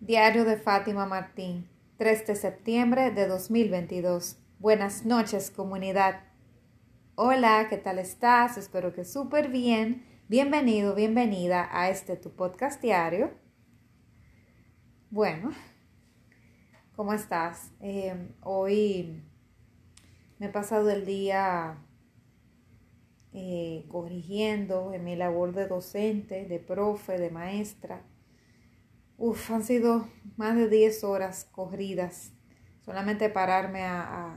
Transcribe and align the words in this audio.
Diario 0.00 0.44
de 0.44 0.58
Fátima 0.58 1.06
Martín, 1.06 1.66
3 1.96 2.26
de 2.26 2.36
septiembre 2.36 3.10
de 3.10 3.26
2022. 3.26 4.36
Buenas 4.58 5.06
noches, 5.06 5.50
comunidad. 5.50 6.20
Hola, 7.14 7.68
¿qué 7.70 7.78
tal 7.78 7.98
estás? 7.98 8.58
Espero 8.58 8.92
que 8.92 9.06
súper 9.06 9.48
bien. 9.48 10.04
Bienvenido, 10.28 10.94
bienvenida 10.94 11.70
a 11.72 11.88
este 11.88 12.16
tu 12.16 12.34
podcast 12.34 12.82
diario. 12.82 13.32
Bueno, 15.08 15.52
¿cómo 16.96 17.14
estás? 17.14 17.72
Eh, 17.80 18.28
hoy 18.42 19.22
me 20.38 20.46
he 20.46 20.50
pasado 20.50 20.90
el 20.90 21.06
día 21.06 21.78
eh, 23.32 23.86
corrigiendo 23.88 24.92
en 24.92 25.02
mi 25.02 25.16
labor 25.16 25.54
de 25.54 25.66
docente, 25.66 26.44
de 26.44 26.58
profe, 26.58 27.16
de 27.16 27.30
maestra 27.30 28.02
Uf, 29.16 29.50
han 29.52 29.62
sido 29.62 30.08
más 30.36 30.56
de 30.56 30.68
10 30.68 31.04
horas 31.04 31.46
corridas. 31.52 32.32
Solamente 32.84 33.28
pararme 33.30 33.82
a, 33.82 34.36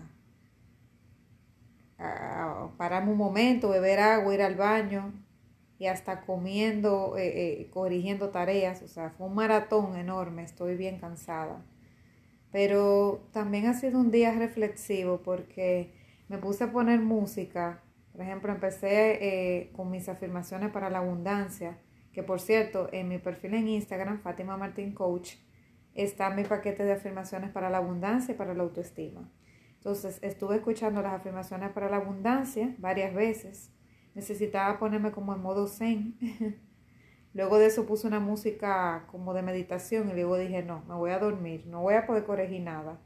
a, 1.98 2.70
pararme 2.78 3.12
un 3.12 3.18
momento, 3.18 3.70
beber 3.70 4.00
agua, 4.00 4.34
ir 4.34 4.42
al 4.42 4.56
baño 4.56 5.14
y 5.80 5.88
hasta 5.88 6.22
comiendo, 6.22 7.18
eh, 7.18 7.62
eh, 7.62 7.70
corrigiendo 7.72 8.30
tareas. 8.30 8.82
O 8.84 8.88
sea, 8.88 9.10
fue 9.12 9.28
un 9.28 9.36
maratón 9.36 9.98
enorme, 9.98 10.44
estoy 10.44 10.76
bien 10.78 11.00
cansada. 11.00 11.66
Pero 12.52 13.28
también 13.34 13.66
ha 13.68 13.74
sido 13.74 14.00
un 14.00 14.12
día 14.12 14.32
reflexivo 14.34 15.22
porque 15.24 15.94
me 16.30 16.38
puse 16.38 16.66
a 16.66 16.72
poner 16.72 17.00
música. 17.02 17.82
Por 18.14 18.22
ejemplo, 18.22 18.52
empecé 18.52 19.18
eh, 19.62 19.72
con 19.76 19.92
mis 19.92 20.08
afirmaciones 20.08 20.72
para 20.72 20.90
la 20.90 21.00
abundancia 21.00 21.78
que 22.18 22.24
por 22.24 22.40
cierto, 22.40 22.90
en 22.94 23.10
mi 23.10 23.20
perfil 23.20 23.54
en 23.54 23.68
Instagram, 23.68 24.22
Fátima 24.22 24.58
Martín 24.58 24.92
Coach, 24.92 25.36
está 25.94 26.32
mi 26.32 26.44
paquete 26.46 26.84
de 26.84 26.94
afirmaciones 26.94 27.52
para 27.52 27.70
la 27.70 27.78
abundancia 27.78 28.34
y 28.34 28.36
para 28.36 28.56
la 28.56 28.64
autoestima. 28.64 29.30
Entonces, 29.76 30.18
estuve 30.24 30.56
escuchando 30.56 31.04
las 31.04 31.14
afirmaciones 31.14 31.70
para 31.74 31.92
la 31.92 31.98
abundancia 31.98 32.74
varias 32.80 33.14
veces. 33.14 33.72
Necesitaba 34.16 34.80
ponerme 34.80 35.12
como 35.12 35.36
en 35.36 35.44
modo 35.44 35.68
zen. 35.68 36.18
luego 37.36 37.60
de 37.60 37.68
eso 37.68 37.86
puse 37.86 38.08
una 38.08 38.20
música 38.20 39.06
como 39.12 39.36
de 39.36 39.44
meditación 39.44 40.10
y 40.10 40.14
luego 40.14 40.40
dije, 40.40 40.64
no, 40.64 40.84
me 40.88 40.96
voy 40.96 41.12
a 41.12 41.20
dormir, 41.20 41.68
no 41.68 41.84
voy 41.84 41.94
a 41.94 42.08
poder 42.08 42.24
corregir 42.24 42.64
nada. 42.64 43.00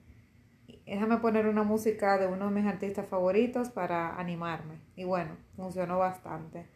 Déjame 0.86 1.17
poner 1.17 1.47
una 1.47 1.64
música 1.64 2.17
de 2.17 2.27
uno 2.27 2.45
de 2.45 2.61
mis 2.61 2.66
artistas 2.66 3.09
favoritos 3.09 3.71
para 3.71 4.17
animarme. 4.17 4.80
Y 4.95 5.03
bueno, 5.03 5.36
funcionó 5.58 5.99
bastante. 5.99 6.69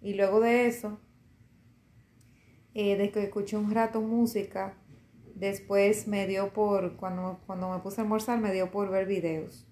Y 0.00 0.14
luego 0.14 0.38
de 0.38 0.68
eso, 0.68 1.00
eh, 2.74 2.96
desde 2.96 3.12
que 3.12 3.22
escuché 3.24 3.56
un 3.56 3.70
rato 3.70 4.00
música, 4.00 4.74
después 5.34 6.08
me 6.08 6.26
dio 6.26 6.52
por, 6.52 6.96
cuando, 6.96 7.40
cuando 7.46 7.70
me 7.70 7.78
puse 7.80 8.00
a 8.00 8.04
almorzar, 8.04 8.40
me 8.40 8.52
dio 8.52 8.70
por 8.70 8.90
ver 8.90 9.06
videos. 9.06 9.66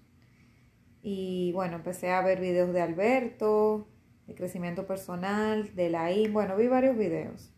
Y 1.01 1.51
bueno, 1.53 1.77
empecé 1.77 2.11
a 2.11 2.21
ver 2.21 2.39
videos 2.39 2.73
de 2.73 2.81
Alberto, 2.81 3.87
de 4.27 4.35
crecimiento 4.35 4.85
personal, 4.85 5.75
de 5.75 5.89
la 5.89 6.11
I, 6.11 6.27
bueno, 6.27 6.55
vi 6.57 6.67
varios 6.67 6.97
videos. 6.97 7.53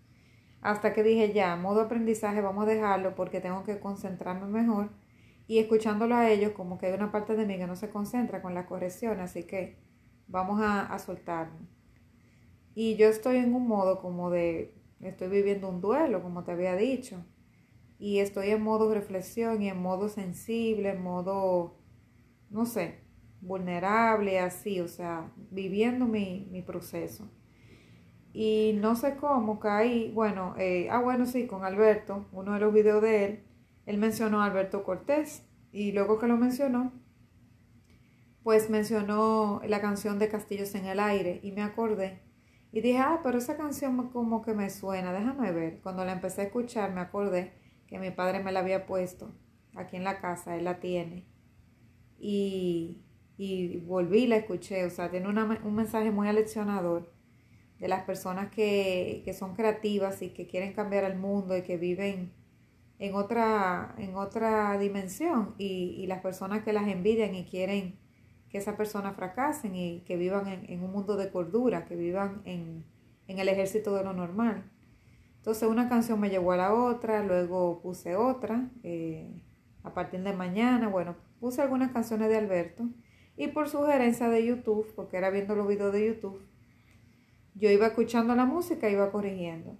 Hasta 0.61 0.93
que 0.93 1.03
dije, 1.03 1.33
ya, 1.33 1.55
modo 1.57 1.81
aprendizaje, 1.81 2.39
vamos 2.39 2.63
a 2.63 2.69
dejarlo 2.69 3.15
porque 3.15 3.41
tengo 3.41 3.63
que 3.63 3.79
concentrarme 3.79 4.47
mejor. 4.47 4.91
Y 5.45 5.59
escuchándolo 5.59 6.15
a 6.15 6.29
ellos, 6.29 6.53
como 6.53 6.77
que 6.77 6.85
hay 6.85 6.93
una 6.93 7.11
parte 7.11 7.35
de 7.35 7.45
mí 7.45 7.57
que 7.57 7.67
no 7.67 7.75
se 7.75 7.89
concentra 7.89 8.41
con 8.41 8.53
la 8.53 8.65
corrección, 8.65 9.19
así 9.19 9.43
que 9.43 9.77
vamos 10.27 10.61
a, 10.61 10.85
a 10.85 10.99
soltarlo. 10.99 11.59
Y 12.75 12.95
yo 12.95 13.07
estoy 13.07 13.37
en 13.37 13.53
un 13.53 13.67
modo 13.67 14.01
como 14.01 14.29
de 14.29 14.73
Estoy 15.05 15.27
viviendo 15.27 15.69
un 15.69 15.81
duelo, 15.81 16.21
como 16.21 16.43
te 16.43 16.51
había 16.51 16.75
dicho. 16.75 17.25
Y 17.99 18.19
estoy 18.19 18.49
en 18.49 18.61
modo 18.61 18.93
reflexión 18.93 19.61
y 19.61 19.69
en 19.69 19.81
modo 19.81 20.09
sensible, 20.09 20.89
en 20.91 21.01
modo, 21.01 21.79
no 22.49 22.65
sé, 22.65 22.99
vulnerable, 23.41 24.39
así, 24.39 24.79
o 24.79 24.87
sea, 24.87 25.31
viviendo 25.51 26.05
mi, 26.05 26.63
proceso. 26.65 27.29
Y 28.33 28.77
no 28.81 28.95
sé 28.95 29.15
cómo 29.17 29.59
caí, 29.59 30.11
bueno, 30.11 30.55
eh, 30.57 30.87
ah, 30.89 30.99
bueno, 31.01 31.25
sí, 31.25 31.45
con 31.45 31.63
Alberto, 31.63 32.25
uno 32.31 32.53
de 32.53 32.59
los 32.59 32.73
videos 32.73 33.01
de 33.01 33.25
él, 33.25 33.43
él 33.85 33.97
mencionó 33.97 34.41
a 34.41 34.45
Alberto 34.45 34.83
Cortés 34.83 35.45
y 35.71 35.91
luego 35.91 36.17
que 36.17 36.27
lo 36.27 36.37
mencionó, 36.37 36.91
pues 38.41 38.69
mencionó 38.69 39.61
la 39.67 39.81
canción 39.81 40.19
de 40.19 40.29
Castillos 40.29 40.73
en 40.75 40.85
el 40.85 40.99
Aire 40.99 41.39
y 41.43 41.51
me 41.51 41.61
acordé 41.61 42.21
y 42.73 42.81
dije, 42.81 42.97
ah, 42.97 43.19
pero 43.21 43.37
esa 43.37 43.55
canción 43.55 44.09
como 44.09 44.41
que 44.41 44.55
me 44.55 44.71
suena, 44.71 45.13
déjame 45.13 45.51
ver. 45.51 45.79
Cuando 45.81 46.03
la 46.03 46.13
empecé 46.13 46.41
a 46.41 46.45
escuchar 46.45 46.91
me 46.91 47.01
acordé 47.01 47.53
que 47.85 47.99
mi 47.99 48.09
padre 48.09 48.43
me 48.43 48.51
la 48.51 48.61
había 48.61 48.87
puesto 48.87 49.31
aquí 49.75 49.95
en 49.95 50.03
la 50.03 50.19
casa, 50.19 50.57
él 50.57 50.63
la 50.63 50.79
tiene. 50.79 51.27
Y, 52.17 53.03
y 53.37 53.77
volví 53.77 54.23
y 54.23 54.27
la 54.27 54.37
escuché, 54.37 54.85
o 54.85 54.89
sea, 54.89 55.11
tiene 55.11 55.27
un 55.29 55.75
mensaje 55.75 56.09
muy 56.09 56.27
aleccionador 56.27 57.13
de 57.77 57.87
las 57.87 58.05
personas 58.05 58.49
que, 58.49 59.21
que, 59.23 59.33
son 59.33 59.53
creativas 59.53 60.23
y 60.23 60.29
que 60.29 60.47
quieren 60.47 60.73
cambiar 60.73 61.03
el 61.03 61.15
mundo 61.15 61.55
y 61.55 61.61
que 61.61 61.77
viven 61.77 62.33
en 62.97 63.13
otra, 63.13 63.93
en 63.99 64.15
otra 64.15 64.79
dimensión 64.79 65.53
y, 65.59 65.95
y 65.99 66.07
las 66.07 66.21
personas 66.21 66.63
que 66.63 66.73
las 66.73 66.87
envidian 66.87 67.35
y 67.35 67.45
quieren 67.45 67.99
que 68.53 68.59
esas 68.59 68.75
personas 68.75 69.15
fracasen 69.15 69.75
y 69.75 70.01
que 70.01 70.15
vivan 70.15 70.47
en, 70.47 70.83
un 70.83 70.91
mundo 70.91 71.17
de 71.17 71.31
cordura, 71.31 71.85
que 71.85 71.95
vivan 71.95 72.43
en, 72.45 72.85
el 73.27 73.49
ejército 73.49 73.95
de 73.95 74.03
lo 74.03 74.13
normal. 74.13 74.69
Entonces 75.37 75.67
una 75.67 75.89
canción 75.89 76.19
me 76.19 76.29
llevó 76.29 76.51
a 76.51 76.57
la 76.57 76.71
otra, 76.71 77.23
luego 77.23 77.81
puse 77.81 78.15
otra, 78.15 78.69
eh, 78.83 79.41
a 79.81 79.95
partir 79.95 80.21
de 80.21 80.33
mañana, 80.33 80.87
bueno, 80.87 81.15
puse 81.39 81.63
algunas 81.63 81.93
canciones 81.93 82.29
de 82.29 82.37
Alberto 82.37 82.87
y 83.35 83.47
por 83.47 83.69
sugerencia 83.69 84.29
de 84.29 84.45
YouTube, 84.45 84.85
porque 84.95 85.17
era 85.17 85.31
viendo 85.31 85.55
los 85.55 85.67
videos 85.67 85.91
de 85.91 86.05
YouTube, 86.05 86.39
yo 87.55 87.71
iba 87.71 87.87
escuchando 87.87 88.35
la 88.35 88.45
música 88.45 88.87
y 88.87 88.93
iba 88.93 89.11
corrigiendo. 89.11 89.79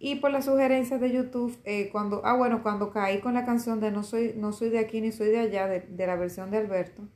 Y 0.00 0.16
por 0.16 0.32
las 0.32 0.46
sugerencias 0.46 1.00
de 1.00 1.12
YouTube, 1.12 1.56
eh, 1.62 1.88
cuando, 1.92 2.22
ah 2.24 2.34
bueno, 2.34 2.64
cuando 2.64 2.90
caí 2.90 3.20
con 3.20 3.34
la 3.34 3.46
canción 3.46 3.78
de 3.78 3.92
No 3.92 4.02
soy, 4.02 4.34
no 4.36 4.52
soy 4.52 4.70
de 4.70 4.80
aquí 4.80 5.00
ni 5.00 5.12
soy 5.12 5.28
de 5.28 5.38
allá, 5.38 5.68
de 5.68 6.06
la 6.08 6.16
versión 6.16 6.50
de 6.50 6.56
Alberto, 6.56 7.06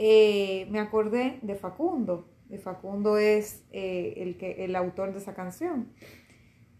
eh, 0.00 0.68
me 0.70 0.78
acordé 0.78 1.40
de 1.42 1.56
Facundo. 1.56 2.28
De 2.48 2.58
Facundo 2.58 3.18
es 3.18 3.64
eh, 3.72 4.14
el, 4.18 4.38
que, 4.38 4.64
el 4.64 4.76
autor 4.76 5.12
de 5.12 5.18
esa 5.18 5.34
canción. 5.34 5.92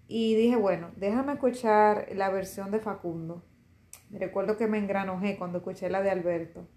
Y 0.06 0.36
dije, 0.36 0.54
bueno, 0.54 0.92
déjame 0.94 1.32
escuchar 1.32 2.06
la 2.14 2.30
versión 2.30 2.70
de 2.70 2.78
Facundo. 2.78 3.44
Recuerdo 4.12 4.56
que 4.56 4.68
me 4.68 4.78
engranojé 4.78 5.36
cuando 5.36 5.58
escuché 5.58 5.90
la 5.90 6.00
de 6.00 6.10
Alberto. 6.10 6.68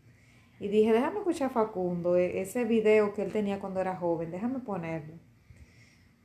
Y 0.59 0.69
dije, 0.69 0.91
déjame 0.93 1.19
escuchar 1.19 1.51
Facundo, 1.51 2.17
e, 2.17 2.41
ese 2.41 2.65
video 2.65 3.13
que 3.13 3.21
él 3.21 3.31
tenía 3.31 3.59
cuando 3.59 3.79
era 3.79 3.95
joven, 3.95 4.31
déjame 4.31 4.61
ponerlo. 4.61 5.13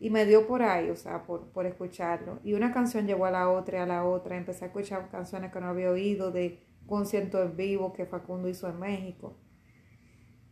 Y 0.01 0.09
me 0.09 0.25
dio 0.25 0.47
por 0.47 0.63
ahí, 0.63 0.89
o 0.89 0.97
sea, 0.97 1.25
por, 1.25 1.49
por 1.49 1.67
escucharlo. 1.67 2.41
Y 2.43 2.55
una 2.55 2.73
canción 2.73 3.07
llevó 3.07 3.27
a 3.27 3.31
la 3.31 3.51
otra 3.51 3.79
y 3.79 3.81
a 3.83 3.87
la 3.87 4.05
otra. 4.07 4.39
Empecé 4.39 4.65
a 4.65 4.69
escuchar 4.69 5.11
canciones 5.11 5.53
que 5.53 5.61
no 5.61 5.67
había 5.67 5.91
oído 5.91 6.33
de 6.33 6.63
concierto 6.87 7.43
en 7.43 7.55
vivo 7.55 7.93
que 7.93 8.07
Facundo 8.07 8.49
hizo 8.49 8.67
en 8.67 8.81
México. 8.81 9.37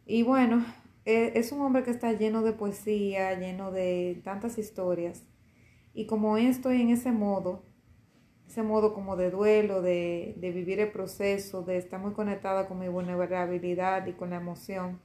Y 0.06 0.22
bueno, 0.22 0.64
e, 1.04 1.32
es 1.38 1.52
un 1.52 1.60
hombre 1.62 1.82
que 1.82 1.90
está 1.90 2.12
lleno 2.12 2.42
de 2.42 2.52
poesía, 2.52 3.38
lleno 3.38 3.70
de 3.70 4.20
tantas 4.24 4.58
historias. 4.58 5.24
Y 5.94 6.06
como 6.06 6.36
estoy 6.36 6.82
en 6.82 6.90
ese 6.90 7.12
modo, 7.12 7.64
ese 8.46 8.62
modo 8.62 8.94
como 8.94 9.16
de 9.16 9.30
duelo, 9.30 9.80
de, 9.82 10.34
de 10.38 10.50
vivir 10.50 10.80
el 10.80 10.90
proceso, 10.92 11.62
de 11.62 11.78
estar 11.78 12.00
muy 12.00 12.12
conectada 12.12 12.68
con 12.68 12.78
mi 12.78 12.88
vulnerabilidad 12.88 14.06
y 14.06 14.12
con 14.12 14.30
la 14.30 14.36
emoción, 14.36 15.00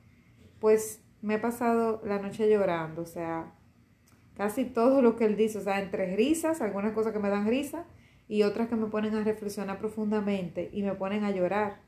pues 0.59 1.01
me 1.21 1.35
he 1.35 1.39
pasado 1.39 2.01
la 2.05 2.19
noche 2.19 2.49
llorando, 2.49 3.03
o 3.03 3.05
sea, 3.05 3.53
casi 4.35 4.65
todo 4.65 5.01
lo 5.01 5.15
que 5.15 5.25
él 5.25 5.35
dice, 5.35 5.57
o 5.57 5.61
sea, 5.61 5.81
entre 5.81 6.15
risas, 6.15 6.61
algunas 6.61 6.93
cosas 6.93 7.13
que 7.13 7.19
me 7.19 7.29
dan 7.29 7.47
risa 7.47 7.85
y 8.27 8.43
otras 8.43 8.67
que 8.67 8.75
me 8.75 8.87
ponen 8.87 9.15
a 9.15 9.23
reflexionar 9.23 9.79
profundamente 9.79 10.69
y 10.73 10.83
me 10.83 10.95
ponen 10.95 11.23
a 11.23 11.31
llorar 11.31 11.81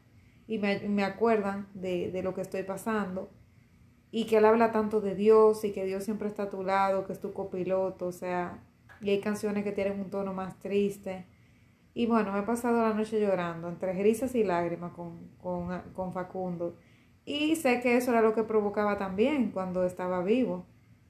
y 0.52 0.58
me, 0.58 1.06
acuerdan 1.06 1.70
de, 1.74 2.12
de, 2.12 2.24
lo 2.24 2.34
que 2.34 2.42
estoy 2.42 2.64
pasando 2.64 3.30
y 4.12 4.26
que 4.26 4.36
él 4.36 4.44
habla 4.44 4.74
tanto 4.74 5.00
de 5.00 5.16
Dios 5.16 5.64
y 5.64 5.72
que 5.72 5.86
Dios 5.86 6.04
siempre 6.04 6.28
está 6.28 6.44
a 6.44 6.50
tu 6.50 6.62
lado, 6.62 7.06
que 7.06 7.14
es 7.14 7.22
tu 7.22 7.32
copiloto, 7.32 8.08
o 8.08 8.12
sea, 8.12 8.62
y 9.00 9.12
hay 9.12 9.22
canciones 9.22 9.64
que 9.64 9.72
tienen 9.72 9.98
un 9.98 10.10
tono 10.10 10.34
más 10.34 10.60
triste. 10.60 11.26
Y 11.94 12.06
bueno, 12.06 12.34
me 12.34 12.40
he 12.40 12.44
pasado 12.44 12.82
la 12.82 12.94
noche 12.94 13.22
llorando 13.22 13.70
entre 13.70 13.94
risas 13.94 14.36
y 14.36 14.44
lágrimas 14.44 14.92
con, 14.92 15.30
con, 15.38 15.84
con 15.94 16.12
Facundo. 16.12 16.76
Y 17.24 17.56
sé 17.56 17.80
que 17.80 17.96
eso 17.96 18.12
era 18.12 18.22
lo 18.22 18.34
que 18.34 18.44
provocaba 18.44 18.98
también 18.98 19.52
cuando 19.52 19.86
estaba 19.86 20.22
vivo, 20.22 20.66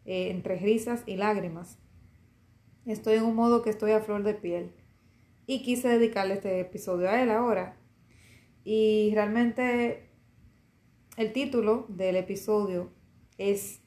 eh, 0.06 0.30
entre 0.30 0.58
risas 0.58 1.02
y 1.08 1.16
lágrimas. 1.16 1.80
Estoy 2.86 3.16
en 3.16 3.24
un 3.24 3.36
modo 3.36 3.64
que 3.64 3.72
estoy 3.72 3.94
a 3.94 4.02
flor 4.02 4.22
de 4.22 4.36
piel. 4.36 4.72
Y 5.48 5.64
quise 5.64 5.88
dedicarle 5.88 6.36
este 6.36 6.60
episodio 6.60 7.10
a 7.10 7.20
él 7.24 7.32
ahora, 7.32 7.81
y 8.64 9.12
realmente 9.14 10.10
el 11.18 11.34
título 11.34 11.86
del 11.90 12.16
episodio 12.16 12.92
es, 13.38 13.82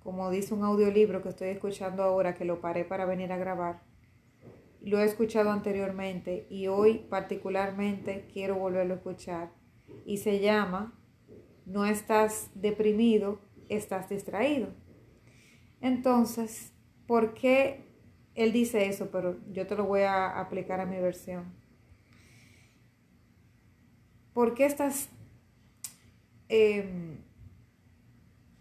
como 0.00 0.30
dice 0.30 0.54
un 0.54 0.64
audiolibro 0.64 1.22
que 1.22 1.28
estoy 1.28 1.48
escuchando 1.48 2.02
ahora, 2.02 2.34
que 2.34 2.44
lo 2.44 2.60
paré 2.60 2.84
para 2.84 3.04
venir 3.04 3.32
a 3.32 3.36
grabar, 3.36 3.82
lo 4.80 4.98
he 4.98 5.04
escuchado 5.04 5.50
anteriormente 5.50 6.46
y 6.50 6.66
hoy 6.66 7.06
particularmente 7.08 8.26
quiero 8.32 8.56
volverlo 8.56 8.94
a 8.94 8.96
escuchar. 8.96 9.52
Y 10.04 10.16
se 10.16 10.40
llama 10.40 10.98
No 11.66 11.84
estás 11.86 12.50
deprimido, 12.54 13.40
estás 13.68 14.08
distraído. 14.08 14.68
Entonces, 15.80 16.72
¿por 17.06 17.34
qué 17.34 17.84
él 18.34 18.52
dice 18.52 18.88
eso? 18.88 19.10
Pero 19.12 19.38
yo 19.52 19.66
te 19.66 19.76
lo 19.76 19.84
voy 19.84 20.02
a 20.02 20.40
aplicar 20.40 20.80
a 20.80 20.86
mi 20.86 20.98
versión. 20.98 21.61
¿Por 24.32 24.54
qué 24.54 24.64
estás 24.64 25.08
em, 26.48 27.18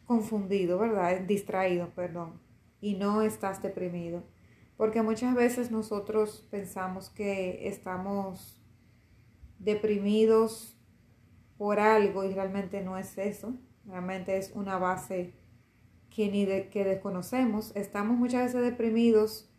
confundido, 0.05 0.77
verdad? 0.77 1.21
Distraído, 1.21 1.89
perdón. 1.95 2.41
Y 2.81 2.95
no 2.95 3.21
estás 3.21 3.61
deprimido. 3.61 4.23
Porque 4.75 5.01
muchas 5.01 5.35
veces 5.35 5.71
nosotros 5.71 6.47
pensamos 6.49 7.09
que 7.09 7.67
estamos 7.67 8.59
deprimidos 9.59 10.75
por 11.57 11.79
algo 11.79 12.23
y 12.23 12.33
realmente 12.33 12.81
no 12.81 12.97
es 12.97 13.17
eso. 13.17 13.53
Realmente 13.85 14.37
es 14.37 14.51
una 14.55 14.77
base 14.77 15.33
que 16.09 16.29
ni 16.29 16.45
de, 16.45 16.69
que 16.69 16.83
desconocemos. 16.83 17.71
Estamos 17.75 18.17
muchas 18.17 18.45
veces 18.45 18.61
deprimidos 18.61 19.49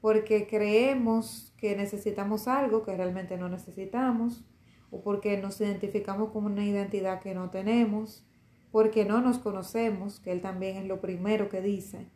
porque 0.00 0.46
creemos 0.46 1.52
que 1.56 1.76
necesitamos 1.76 2.48
algo 2.48 2.84
que 2.84 2.96
realmente 2.96 3.36
no 3.36 3.48
necesitamos 3.48 4.44
o 4.90 5.02
porque 5.02 5.36
nos 5.38 5.60
identificamos 5.60 6.30
con 6.30 6.44
una 6.44 6.64
identidad 6.64 7.20
que 7.20 7.34
no 7.34 7.50
tenemos, 7.50 8.26
porque 8.70 9.04
no 9.04 9.20
nos 9.20 9.38
conocemos, 9.38 10.20
que 10.20 10.32
él 10.32 10.40
también 10.40 10.76
es 10.76 10.86
lo 10.86 11.00
primero 11.00 11.48
que 11.48 11.60
dice 11.60 12.10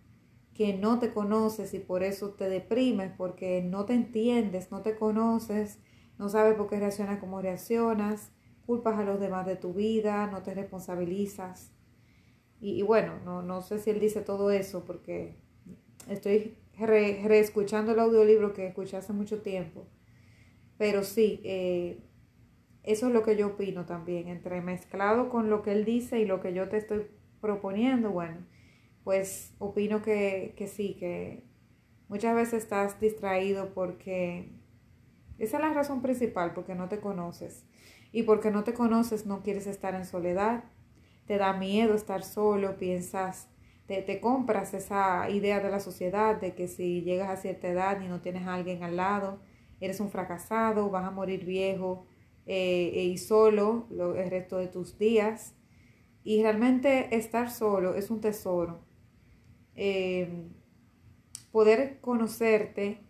que 0.55 0.75
no 0.75 0.99
te 0.99 1.13
conoces 1.13 1.73
y 1.75 1.79
por 1.79 2.03
eso 2.03 2.31
te 2.31 2.49
deprimes, 2.49 3.13
porque 3.17 3.63
no 3.63 3.85
te 3.85 3.95
entiendes, 3.95 4.71
no 4.71 4.83
te 4.83 4.97
conoces, 4.97 5.79
no 6.19 6.29
sabes 6.29 6.55
por 6.55 6.69
qué 6.69 6.79
reaccionas 6.79 7.19
como 7.21 7.41
reaccionas, 7.41 8.31
culpas 8.67 8.99
a 8.99 9.05
los 9.05 9.19
demás 9.19 9.47
de 9.47 9.57
tu 9.57 9.73
vida, 9.73 10.27
no 10.31 10.43
te 10.43 10.55
responsabilizas. 10.55 11.73
Y, 12.61 12.83
bueno, 12.83 13.19
no, 13.25 13.43
no, 13.43 13.61
sé 13.61 13.81
si 13.81 13.91
él 13.91 13.99
dice 13.99 14.21
todo 14.21 14.53
eso 14.53 14.85
porque 14.85 15.37
estoy 16.09 16.57
reescuchando 16.79 17.91
el 17.91 17.99
audiolibro 17.99 18.53
que 18.53 18.69
escuché 18.69 18.97
hace 18.97 19.13
mucho 19.13 19.43
tiempo. 19.43 19.89
Pero 20.79 21.03
sí, 21.03 21.41
eh, 21.43 21.99
eso 22.83 23.07
es 23.07 23.13
lo 23.13 23.23
que 23.23 23.37
yo 23.37 23.49
opino 23.49 23.87
también, 23.87 24.29
entre 24.29 24.61
mezclado 24.61 25.29
con 25.29 25.51
lo 25.51 25.63
que 25.63 25.73
él 25.73 25.85
dice 25.85 26.19
y 26.19 26.27
lo 26.27 26.41
que 26.41 26.53
yo 26.53 26.69
te 26.69 26.79
estoy 26.79 27.07
proponiendo, 27.41 28.11
bueno, 28.11 28.39
pues 29.05 29.55
opino 29.59 30.03
que, 30.03 30.55
sí, 30.73 30.97
que 30.99 31.45
muchas 32.09 32.35
veces 32.35 32.65
estás 32.65 33.01
distraído 33.01 33.73
porque 33.73 34.51
esa 35.39 35.57
es 35.59 35.63
la 35.63 35.73
razón 35.73 36.03
principal, 36.03 36.55
porque 36.55 36.75
no 36.75 36.89
te 36.89 36.99
conoces. 36.99 37.65
Y 38.13 38.25
porque 38.25 38.51
no 38.51 38.65
te 38.65 38.75
conoces 38.75 39.27
no 39.27 39.43
quieres 39.43 39.67
estar 39.67 39.95
en 39.95 40.05
soledad, 40.05 40.65
te 41.27 41.39
da 41.39 41.53
miedo 41.53 41.95
estar 41.95 42.23
solo, 42.23 42.77
piensas, 42.77 43.49
te, 43.87 44.03
te 44.03 44.21
compras 44.21 44.75
esa 44.75 45.31
idea 45.31 45.61
de 45.61 45.71
la 45.71 45.81
sociedad 45.81 46.41
de 46.41 46.55
que 46.55 46.69
si 46.69 47.03
llegas 47.03 47.31
a 47.31 47.37
cierta 47.37 47.69
edad 47.69 48.01
y 48.01 48.09
no 48.09 48.21
tienes 48.21 48.47
a 48.47 48.55
alguien 48.55 48.83
al 48.83 48.97
lado, 48.97 49.41
eres 49.81 49.99
un 50.01 50.11
fracasado, 50.11 50.91
vas 50.91 51.07
a 51.07 51.11
morir 51.11 51.45
viejo 51.45 52.07
eh, 52.47 53.09
y 53.13 53.19
solo 53.19 53.87
el 53.91 54.31
resto 54.31 54.59
de 54.59 54.69
tus 54.69 54.99
días. 54.99 55.55
Y 56.25 56.43
realmente 56.43 57.17
estar 57.17 57.51
solo 57.51 57.95
es 57.95 58.11
un 58.11 58.21
tesoro 58.21 58.81
eh, 59.75 60.49
poder 61.51 62.01
conocerte 62.01 63.01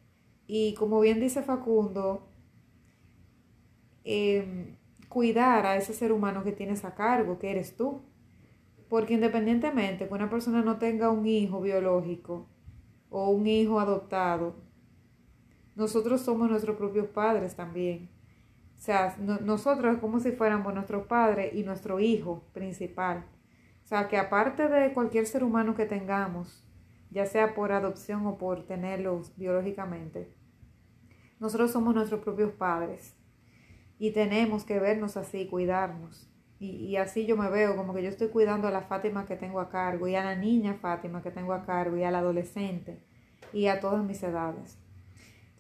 y 0.47 0.75
como 0.75 1.01
bien 1.01 1.21
dice 1.21 1.43
Facundo, 1.43 2.29
eh, 4.05 4.77
cuidar 5.09 5.67
a 5.67 5.77
ese 5.77 5.95
ser 5.95 6.13
humano 6.13 6.45
que 6.45 6.53
tienes 6.53 6.85
a 6.85 6.95
cargo, 6.95 7.39
que 7.39 7.51
eres 7.51 7.77
tú. 7.77 8.03
Porque 8.89 9.15
independientemente 9.15 10.07
que 10.07 10.15
una 10.15 10.29
persona 10.29 10.63
no 10.63 10.79
tenga 10.79 11.11
un 11.11 11.27
hijo 11.27 11.61
biológico 11.63 12.47
o 13.09 13.31
un 13.31 13.47
hijo 13.47 13.81
adoptado, 13.81 14.57
nosotros 15.75 16.21
somos 16.21 16.51
nuestros 16.51 16.77
propios 16.77 17.07
padres 17.07 17.57
también. 17.57 18.11
O 18.83 18.85
sea, 18.85 19.15
nosotros 19.21 19.95
es 19.95 20.01
como 20.01 20.19
si 20.19 20.33
fuéramos 20.33 20.75
nuestro 20.75 21.07
padre 21.07 21.53
y 21.55 21.63
nuestro 21.63 22.01
hijo 22.01 22.43
principal. 22.53 23.25
O 23.85 23.87
sea, 23.87 24.09
que 24.09 24.19
aparte 24.19 24.69
de 24.69 24.93
cualquier 24.93 25.27
ser 25.27 25.45
humano 25.45 25.77
que 25.77 25.87
tengamos, 25.87 26.69
ya 27.09 27.25
sea 27.27 27.55
por 27.55 27.71
adopción 27.71 28.27
o 28.27 28.39
por 28.39 28.67
tenerlos 28.67 29.37
biológicamente, 29.37 30.35
nosotros 31.39 31.71
somos 31.71 31.95
nuestros 31.95 32.23
propios 32.23 32.51
padres 32.51 33.15
y 34.01 34.11
tenemos 34.11 34.65
que 34.65 34.81
vernos 34.81 35.17
así, 35.17 35.47
cuidarnos. 35.47 36.29
Y, 36.59 36.97
así 36.97 37.25
yo 37.25 37.37
me 37.37 37.49
veo 37.51 37.77
como 37.77 37.95
que 37.95 38.03
yo 38.03 38.09
estoy 38.09 38.31
cuidando 38.31 38.67
a 38.67 38.73
la 38.73 38.83
Fátima 38.83 39.27
que 39.27 39.37
tengo 39.37 39.61
a 39.61 39.69
cargo 39.69 40.09
y 40.09 40.17
a 40.17 40.25
la 40.25 40.35
niña 40.35 40.75
Fátima 40.75 41.23
que 41.23 41.31
tengo 41.31 41.53
a 41.53 41.65
cargo 41.65 41.99
y 41.99 42.03
a 42.03 42.11
la 42.11 42.19
adolescente 42.19 43.01
y 43.53 43.69
a 43.69 43.79
todas 43.79 44.05
mis 44.05 44.21
edades. 44.25 44.77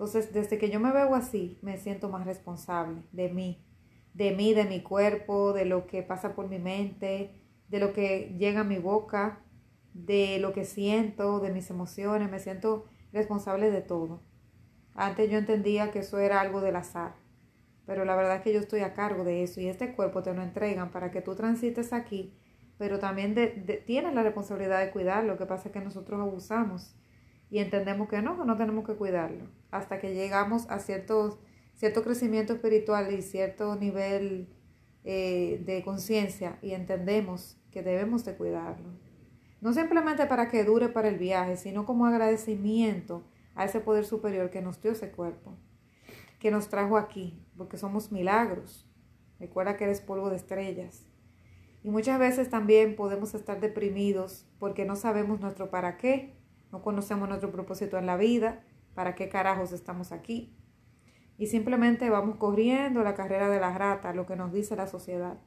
Entonces, 0.02 0.32
desde 0.32 0.58
que 0.58 0.68
yo 0.68 0.80
me 0.80 0.90
veo 0.90 1.14
así, 1.14 1.60
me 1.62 1.78
siento 1.78 2.08
más 2.08 2.26
responsable 2.26 3.04
de 3.12 3.28
mí, 3.28 3.64
de 4.14 4.32
mí, 4.32 4.52
de 4.52 4.64
mi 4.64 4.82
cuerpo, 4.82 5.52
de 5.52 5.64
lo 5.64 5.86
que 5.86 6.02
pasa 6.02 6.34
por 6.34 6.48
mi 6.48 6.58
mente, 6.58 7.30
de 7.68 7.78
lo 7.78 7.92
que 7.92 8.34
llega 8.36 8.62
a 8.62 8.64
mi 8.64 8.78
boca, 8.78 9.44
de 9.94 10.40
lo 10.40 10.52
que 10.52 10.64
siento, 10.64 11.38
de 11.38 11.52
mis 11.52 11.70
emociones, 11.70 12.28
me 12.32 12.40
siento 12.40 12.86
responsable 13.12 13.70
de 13.70 13.80
todo. 13.80 14.24
Antes 14.96 15.30
yo 15.30 15.38
entendía 15.38 15.92
que 15.92 16.00
eso 16.00 16.18
era 16.18 16.40
algo 16.40 16.60
del 16.60 16.74
azar, 16.74 17.14
pero 17.86 18.04
la 18.04 18.16
verdad 18.16 18.38
es 18.38 18.42
que 18.42 18.52
yo 18.52 18.58
estoy 18.58 18.80
a 18.80 18.94
cargo 18.94 19.22
de 19.22 19.44
eso 19.44 19.60
y 19.60 19.68
este 19.68 19.94
cuerpo 19.94 20.24
te 20.24 20.34
lo 20.34 20.42
entregan 20.42 20.90
para 20.90 21.12
que 21.12 21.22
tú 21.22 21.36
transites 21.36 21.92
aquí, 21.92 22.36
pero 22.76 22.98
también 22.98 23.36
de, 23.36 23.46
tienes 23.86 24.14
la 24.14 24.24
responsabilidad 24.24 24.80
de 24.80 24.90
cuidarlo, 24.90 25.34
lo 25.34 25.38
que 25.38 25.46
pasa 25.46 25.68
es 25.68 25.72
que 25.72 25.80
nosotros 25.80 26.20
abusamos 26.20 26.96
y 27.52 27.58
entendemos 27.58 28.08
que 28.08 28.22
no, 28.22 28.38
que 28.38 28.46
no 28.46 28.56
tenemos 28.56 28.86
que 28.86 28.94
cuidarlo, 28.94 29.44
hasta 29.70 30.00
que 30.00 30.14
llegamos 30.14 30.70
a 30.70 30.78
cierto 30.78 31.38
crecimiento 32.02 32.54
espiritual 32.54 33.12
y 33.12 33.20
cierto 33.20 33.76
nivel 33.76 34.48
eh, 35.04 35.62
de 35.66 35.82
conciencia 35.84 36.58
y 36.62 36.72
entendemos 36.72 37.58
que 37.70 37.82
debemos 37.82 38.24
de 38.24 38.36
cuidarlo. 38.36 38.88
No 39.60 39.74
simplemente 39.74 40.24
para 40.24 40.48
que 40.48 40.64
dure 40.64 40.88
para 40.88 41.08
el 41.08 41.18
viaje, 41.18 41.58
sino 41.58 41.84
como 41.84 42.06
agradecimiento 42.06 43.22
a 43.54 43.66
ese 43.66 43.80
poder 43.80 44.06
superior 44.06 44.48
que 44.48 44.62
nos 44.62 44.80
dio 44.80 44.92
ese 44.92 45.10
cuerpo, 45.10 45.54
que 46.38 46.50
nos 46.50 46.70
trajo 46.70 46.96
aquí, 46.96 47.38
porque 47.58 47.76
somos 47.76 48.12
milagros. 48.12 48.88
Recuerda 49.38 49.76
que 49.76 49.84
eres 49.84 50.00
polvo 50.00 50.30
de 50.30 50.36
estrellas. 50.36 51.04
Y 51.84 51.90
muchas 51.90 52.18
veces 52.18 52.48
también 52.48 52.96
podemos 52.96 53.34
estar 53.34 53.60
deprimidos 53.60 54.46
porque 54.58 54.86
no 54.86 54.96
sabemos 54.96 55.40
nuestro 55.40 55.68
para 55.68 55.98
qué, 55.98 56.40
no 56.72 56.82
conocemos 56.82 57.28
nuestro 57.28 57.52
propósito 57.52 57.98
en 57.98 58.06
la 58.06 58.16
vida, 58.16 58.64
para 58.94 59.14
qué 59.14 59.28
carajos 59.28 59.72
estamos 59.72 60.10
aquí. 60.10 60.56
Y 61.38 61.46
simplemente 61.46 62.10
vamos 62.10 62.36
corriendo 62.36 63.02
la 63.02 63.14
carrera 63.14 63.48
de 63.48 63.60
la 63.60 63.76
rata, 63.76 64.12
lo 64.12 64.26
que 64.26 64.36
nos 64.36 64.52
dice 64.52 64.74
la 64.76 64.86
sociedad. 64.86 65.38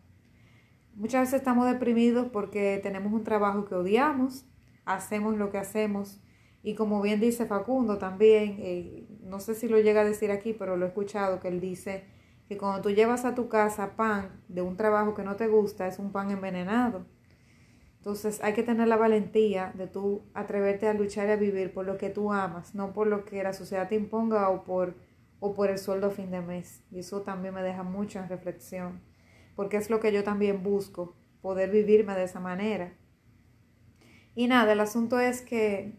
Muchas 0.96 1.24
veces 1.24 1.42
estamos 1.42 1.70
deprimidos 1.70 2.28
porque 2.32 2.80
tenemos 2.82 3.12
un 3.12 3.24
trabajo 3.24 3.66
que 3.66 3.76
odiamos, 3.76 4.46
hacemos 4.86 5.36
lo 5.36 5.50
que 5.50 5.58
hacemos 5.58 6.22
y 6.66 6.74
como 6.74 7.00
bien 7.00 7.20
dice 7.20 7.46
Facundo 7.46 8.00
también, 8.00 8.56
eh, 8.58 9.08
no 9.22 9.40
sé 9.40 9.54
si 9.54 9.68
lo 9.68 9.80
llega 9.80 10.02
a 10.02 10.04
decir 10.04 10.32
aquí, 10.32 10.52
pero 10.52 10.76
lo 10.78 10.86
he 10.86 10.88
escuchado 10.88 11.40
que 11.40 11.48
él 11.48 11.60
dice 11.60 12.06
que 12.48 12.58
cuando 12.58 12.82
tú 12.82 12.90
llevas 12.90 13.24
a 13.24 13.36
tu 13.36 13.50
casa 13.50 13.96
pan 13.96 14.42
de 14.48 14.64
un 14.64 14.76
trabajo 14.76 15.14
que 15.14 15.24
no 15.24 15.36
te 15.36 15.48
gusta, 15.48 15.88
es 15.88 16.00
un 16.00 16.12
pan 16.12 16.32
envenenado. 16.32 17.06
Entonces 18.06 18.40
hay 18.44 18.54
que 18.54 18.62
tener 18.62 18.88
la 18.88 18.98
valentía 18.98 19.74
de 19.74 19.88
tú 19.88 20.22
atreverte 20.36 20.88
a 20.88 20.94
luchar 20.94 21.28
y 21.28 21.32
a 21.32 21.38
vivir 21.38 21.74
por 21.74 21.88
lo 21.88 21.98
que 21.98 22.12
tú 22.12 22.32
amas, 22.32 22.76
no 22.76 22.94
por 22.94 23.08
lo 23.08 23.26
que 23.26 23.42
la 23.42 23.52
sociedad 23.52 23.90
te 23.90 23.96
imponga 23.96 24.48
o 24.50 24.64
por, 24.64 24.94
o 25.40 25.56
por 25.56 25.72
el 25.72 25.80
sueldo 25.80 26.08
a 26.08 26.12
fin 26.12 26.30
de 26.30 26.42
mes. 26.42 26.84
Y 26.92 27.00
eso 27.00 27.24
también 27.24 27.56
me 27.56 27.64
deja 27.64 27.82
mucho 27.82 28.20
en 28.20 28.30
reflexión 28.30 29.02
porque 29.56 29.78
es 29.78 29.90
lo 29.90 30.00
que 30.00 30.12
yo 30.12 30.24
también 30.24 30.62
busco, 30.62 31.16
poder 31.42 31.72
vivirme 31.72 32.14
de 32.14 32.26
esa 32.26 32.40
manera. 32.40 32.94
Y 34.36 34.48
nada, 34.48 34.74
el 34.74 34.82
asunto 34.82 35.20
es 35.20 35.42
que, 35.42 35.98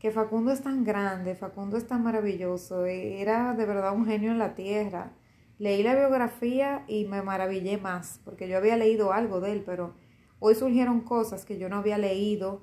que 0.00 0.10
Facundo 0.10 0.50
es 0.50 0.62
tan 0.62 0.82
grande, 0.82 1.36
Facundo 1.36 1.76
es 1.76 1.86
tan 1.86 2.02
maravilloso, 2.02 2.84
era 2.86 3.54
de 3.54 3.64
verdad 3.66 3.94
un 3.94 4.06
genio 4.06 4.32
en 4.32 4.38
la 4.38 4.56
tierra. 4.56 5.12
Leí 5.58 5.84
la 5.84 5.94
biografía 5.94 6.84
y 6.88 7.04
me 7.04 7.22
maravillé 7.22 7.76
más, 7.78 8.20
porque 8.24 8.48
yo 8.48 8.56
había 8.56 8.76
leído 8.76 9.12
algo 9.12 9.40
de 9.40 9.52
él, 9.52 9.62
pero 9.64 9.94
hoy 10.42 10.54
surgieron 10.54 11.00
cosas 11.00 11.44
que 11.44 11.58
yo 11.58 11.68
no 11.68 11.76
había 11.76 11.98
leído 11.98 12.62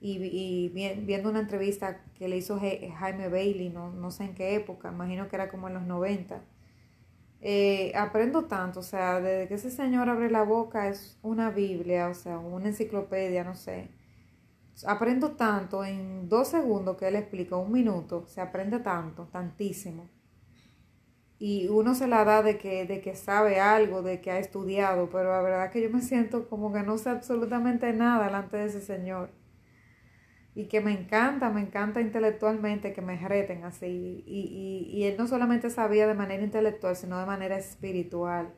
y, 0.00 0.68
viendo 0.70 1.30
una 1.30 1.40
entrevista 1.40 2.04
que 2.14 2.28
le 2.28 2.36
hizo 2.36 2.60
Jaime 2.60 3.28
Bailey, 3.28 3.70
no, 3.70 3.90
no 3.90 4.10
sé 4.10 4.24
en 4.24 4.34
qué 4.34 4.54
época, 4.54 4.90
imagino 4.92 5.28
que 5.28 5.36
era 5.36 5.48
como 5.48 5.68
en 5.68 5.74
los 5.74 5.82
90 5.84 6.42
eh, 7.40 7.92
aprendo 7.94 8.46
tanto, 8.46 8.80
o 8.80 8.82
sea, 8.82 9.20
desde 9.20 9.48
que 9.48 9.54
ese 9.54 9.70
señor 9.70 10.08
abre 10.08 10.30
la 10.30 10.42
boca 10.42 10.88
es 10.88 11.18
una 11.22 11.50
Biblia, 11.50 12.08
o 12.08 12.14
sea, 12.14 12.38
una 12.38 12.68
enciclopedia, 12.68 13.44
no 13.44 13.54
sé. 13.54 13.88
aprendo 14.86 15.32
tanto 15.36 15.84
en 15.84 16.28
dos 16.28 16.48
segundos 16.48 16.96
que 16.96 17.08
él 17.08 17.16
explica, 17.16 17.56
un 17.56 17.72
minuto, 17.72 18.26
se 18.26 18.40
aprende 18.40 18.80
tanto, 18.80 19.28
tantísimo. 19.32 20.08
Y 21.38 21.68
uno 21.68 21.94
se 21.94 22.06
la 22.06 22.24
da 22.24 22.42
de 22.42 22.56
que, 22.58 22.86
de 22.86 23.00
que 23.00 23.14
sabe 23.14 23.60
algo, 23.60 24.02
de 24.02 24.20
que 24.20 24.30
ha 24.30 24.38
estudiado, 24.38 25.10
pero 25.10 25.30
la 25.30 25.42
verdad 25.42 25.70
que 25.70 25.82
yo 25.82 25.90
me 25.90 26.00
siento 26.00 26.48
como 26.48 26.72
que 26.72 26.82
no 26.82 26.96
sé 26.98 27.10
absolutamente 27.10 27.92
nada 27.92 28.24
delante 28.24 28.56
de 28.56 28.66
ese 28.66 28.80
señor. 28.80 29.30
Y 30.54 30.68
que 30.68 30.80
me 30.80 30.92
encanta, 30.92 31.50
me 31.50 31.60
encanta 31.60 32.00
intelectualmente 32.00 32.94
que 32.94 33.02
me 33.02 33.18
reten 33.18 33.64
así. 33.64 34.24
Y, 34.26 34.88
y, 34.92 34.98
y 34.98 35.04
él 35.04 35.16
no 35.18 35.26
solamente 35.26 35.68
sabía 35.68 36.06
de 36.06 36.14
manera 36.14 36.42
intelectual, 36.42 36.96
sino 36.96 37.18
de 37.18 37.26
manera 37.26 37.58
espiritual. 37.58 38.54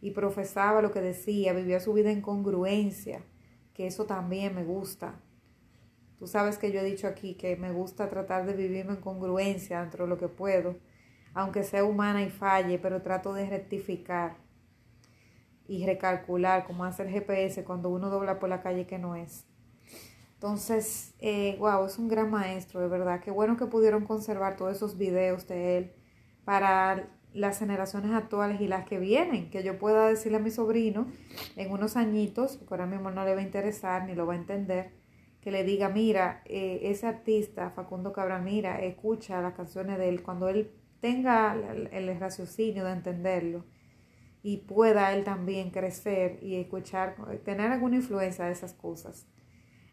Y 0.00 0.10
profesaba 0.10 0.82
lo 0.82 0.90
que 0.90 1.00
decía, 1.00 1.52
vivía 1.52 1.78
su 1.78 1.92
vida 1.92 2.10
en 2.10 2.20
congruencia, 2.20 3.22
que 3.74 3.86
eso 3.86 4.06
también 4.06 4.54
me 4.56 4.64
gusta 4.64 5.20
Tú 6.18 6.26
sabes 6.26 6.56
que 6.56 6.72
yo 6.72 6.80
he 6.80 6.84
dicho 6.84 7.06
aquí 7.06 7.34
que 7.34 7.56
me 7.56 7.72
gusta 7.72 8.08
tratar 8.08 8.46
de 8.46 8.54
vivirme 8.54 8.94
en 8.94 9.00
congruencia 9.00 9.80
dentro 9.82 10.04
de 10.04 10.10
lo 10.10 10.18
que 10.18 10.28
puedo, 10.28 10.76
aunque 11.36 11.64
sea 11.64 11.84
humana 11.84 12.22
y 12.22 12.30
falle, 12.30 12.78
pero 12.78 13.02
trato 13.02 13.34
de 13.34 13.46
rectificar 13.46 14.38
y 15.68 15.84
recalcular, 15.84 16.64
como 16.64 16.84
hace 16.84 17.02
el 17.02 17.10
GPS 17.10 17.62
cuando 17.62 17.90
uno 17.90 18.08
dobla 18.08 18.38
por 18.38 18.48
la 18.48 18.62
calle 18.62 18.86
que 18.86 18.98
no 18.98 19.16
es. 19.16 19.44
Entonces, 20.32 21.14
eh, 21.18 21.56
wow, 21.58 21.84
es 21.84 21.98
un 21.98 22.08
gran 22.08 22.30
maestro, 22.30 22.80
de 22.80 22.88
verdad. 22.88 23.20
Qué 23.20 23.30
bueno 23.30 23.58
que 23.58 23.66
pudieron 23.66 24.06
conservar 24.06 24.56
todos 24.56 24.74
esos 24.74 24.96
videos 24.96 25.46
de 25.46 25.76
él 25.76 25.92
para 26.46 27.06
las 27.34 27.58
generaciones 27.58 28.12
actuales 28.12 28.62
y 28.62 28.66
las 28.66 28.86
que 28.86 28.98
vienen, 28.98 29.50
que 29.50 29.62
yo 29.62 29.78
pueda 29.78 30.08
decirle 30.08 30.38
a 30.38 30.40
mi 30.40 30.50
sobrino 30.50 31.06
en 31.56 31.70
unos 31.70 31.98
añitos, 31.98 32.56
que 32.56 32.66
ahora 32.70 32.86
mismo 32.86 33.10
no 33.10 33.26
le 33.26 33.34
va 33.34 33.40
a 33.40 33.44
interesar 33.44 34.06
ni 34.06 34.14
lo 34.14 34.24
va 34.24 34.32
a 34.32 34.36
entender, 34.36 34.92
que 35.42 35.50
le 35.50 35.64
diga, 35.64 35.90
mira, 35.90 36.40
eh, 36.46 36.80
ese 36.84 37.06
artista, 37.06 37.68
Facundo 37.68 38.14
Cabral, 38.14 38.42
mira, 38.42 38.80
escucha 38.80 39.42
las 39.42 39.52
canciones 39.52 39.98
de 39.98 40.08
él, 40.08 40.22
cuando 40.22 40.48
él 40.48 40.72
tenga 41.00 41.54
el, 41.54 42.18
raciocinio 42.18 42.84
de 42.84 42.92
entenderlo 42.92 43.64
y 44.42 44.58
pueda 44.58 45.12
él 45.12 45.24
también 45.24 45.70
crecer 45.70 46.38
y 46.42 46.56
escuchar, 46.56 47.16
tener 47.44 47.72
alguna 47.72 47.96
influencia 47.96 48.44
de 48.44 48.52
esas 48.52 48.72
cosas. 48.74 49.26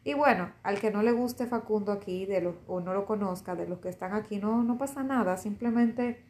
Y 0.03 0.13
bueno, 0.13 0.51
al 0.63 0.79
que 0.79 0.91
no 0.91 1.01
le 1.01 1.11
guste 1.11 1.45
Facundo 1.45 1.91
aquí 1.91 2.25
de 2.25 2.41
los, 2.41 2.55
o 2.67 2.81
no 2.81 2.93
lo 2.93 3.05
conozca, 3.05 3.55
de 3.55 3.67
los 3.67 3.79
que 3.79 3.89
están 3.89 4.13
aquí, 4.13 4.37
no, 4.37 4.63
no 4.63 4.77
pasa 4.77 5.01
nada, 5.03 5.37
simplemente 5.37 6.23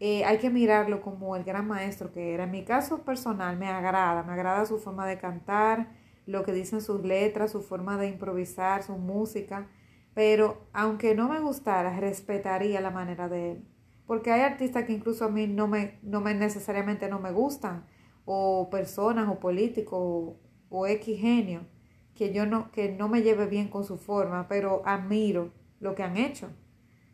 eh, 0.00 0.24
hay 0.24 0.38
que 0.38 0.50
mirarlo 0.50 1.00
como 1.00 1.36
el 1.36 1.44
gran 1.44 1.68
maestro 1.68 2.12
que 2.12 2.34
era. 2.34 2.44
En 2.44 2.50
mi 2.50 2.64
caso 2.64 3.04
personal 3.04 3.56
me 3.58 3.68
agrada, 3.68 4.22
me 4.22 4.32
agrada 4.32 4.66
su 4.66 4.78
forma 4.78 5.06
de 5.06 5.18
cantar, 5.18 5.88
lo 6.26 6.44
que 6.44 6.52
dicen 6.52 6.80
sus 6.80 7.02
letras, 7.04 7.52
su 7.52 7.62
forma 7.62 7.98
de 7.98 8.08
improvisar, 8.08 8.82
su 8.82 8.96
música, 8.96 9.68
pero 10.14 10.66
aunque 10.72 11.14
no 11.14 11.28
me 11.28 11.40
gustara, 11.40 11.98
respetaría 12.00 12.80
la 12.80 12.90
manera 12.90 13.28
de 13.28 13.52
él. 13.52 13.73
Porque 14.06 14.30
hay 14.32 14.42
artistas 14.42 14.84
que 14.84 14.92
incluso 14.92 15.24
a 15.24 15.30
mí 15.30 15.46
no 15.46 15.66
me, 15.66 15.98
no 16.02 16.20
me 16.20 16.34
necesariamente 16.34 17.08
no 17.08 17.20
me 17.20 17.32
gustan, 17.32 17.86
o 18.24 18.68
personas, 18.70 19.28
o 19.28 19.40
políticos, 19.40 19.98
o, 20.00 20.36
o 20.68 20.86
X 20.86 21.20
genio, 21.20 21.66
que 22.14 22.32
yo 22.32 22.46
no, 22.46 22.70
que 22.70 22.92
no 22.92 23.08
me 23.08 23.22
lleve 23.22 23.46
bien 23.46 23.68
con 23.68 23.84
su 23.84 23.96
forma, 23.98 24.48
pero 24.48 24.82
admiro 24.84 25.52
lo 25.80 25.94
que 25.94 26.02
han 26.02 26.16
hecho. 26.16 26.50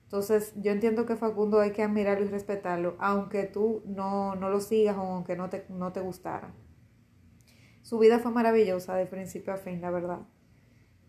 Entonces, 0.04 0.52
yo 0.56 0.72
entiendo 0.72 1.06
que 1.06 1.16
Facundo 1.16 1.60
hay 1.60 1.70
que 1.70 1.84
admirarlo 1.84 2.24
y 2.24 2.28
respetarlo, 2.28 2.96
aunque 2.98 3.44
tú 3.44 3.82
no, 3.86 4.34
no 4.34 4.50
lo 4.50 4.60
sigas 4.60 4.96
o 4.96 5.02
aunque 5.02 5.36
no 5.36 5.48
te, 5.48 5.66
no 5.68 5.92
te 5.92 6.00
gustara. 6.00 6.52
Su 7.82 7.98
vida 7.98 8.18
fue 8.18 8.32
maravillosa 8.32 8.94
de 8.96 9.06
principio 9.06 9.52
a 9.52 9.56
fin, 9.56 9.80
la 9.80 9.90
verdad. 9.90 10.20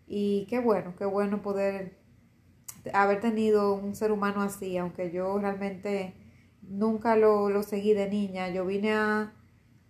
Y 0.08 0.46
qué 0.48 0.60
bueno, 0.60 0.96
qué 0.98 1.06
bueno 1.06 1.42
poder 1.42 2.01
haber 2.94 3.22
tenido 3.22 3.74
un 3.74 3.96
ser 3.96 4.12
humano 4.12 4.42
así, 4.42 4.78
aunque 4.78 5.12
yo 5.12 5.38
realmente 5.40 6.16
nunca 6.62 7.16
lo, 7.16 7.50
lo 7.50 7.64
seguí 7.64 7.94
de 7.94 8.10
niña. 8.10 8.50
Yo 8.50 8.66
vine 8.66 8.94
a, 8.94 9.34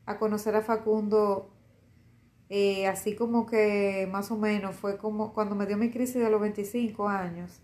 a 0.05 0.17
conocer 0.19 0.55
a 0.55 0.61
Facundo 0.61 1.53
eh, 2.49 2.87
así 2.87 3.15
como 3.15 3.45
que 3.45 4.07
más 4.11 4.31
o 4.31 4.37
menos 4.37 4.75
fue 4.75 4.97
como 4.97 5.33
cuando 5.33 5.55
me 5.55 5.65
dio 5.67 5.77
mi 5.77 5.89
crisis 5.91 6.21
de 6.21 6.29
los 6.29 6.41
25 6.41 7.07
años, 7.07 7.61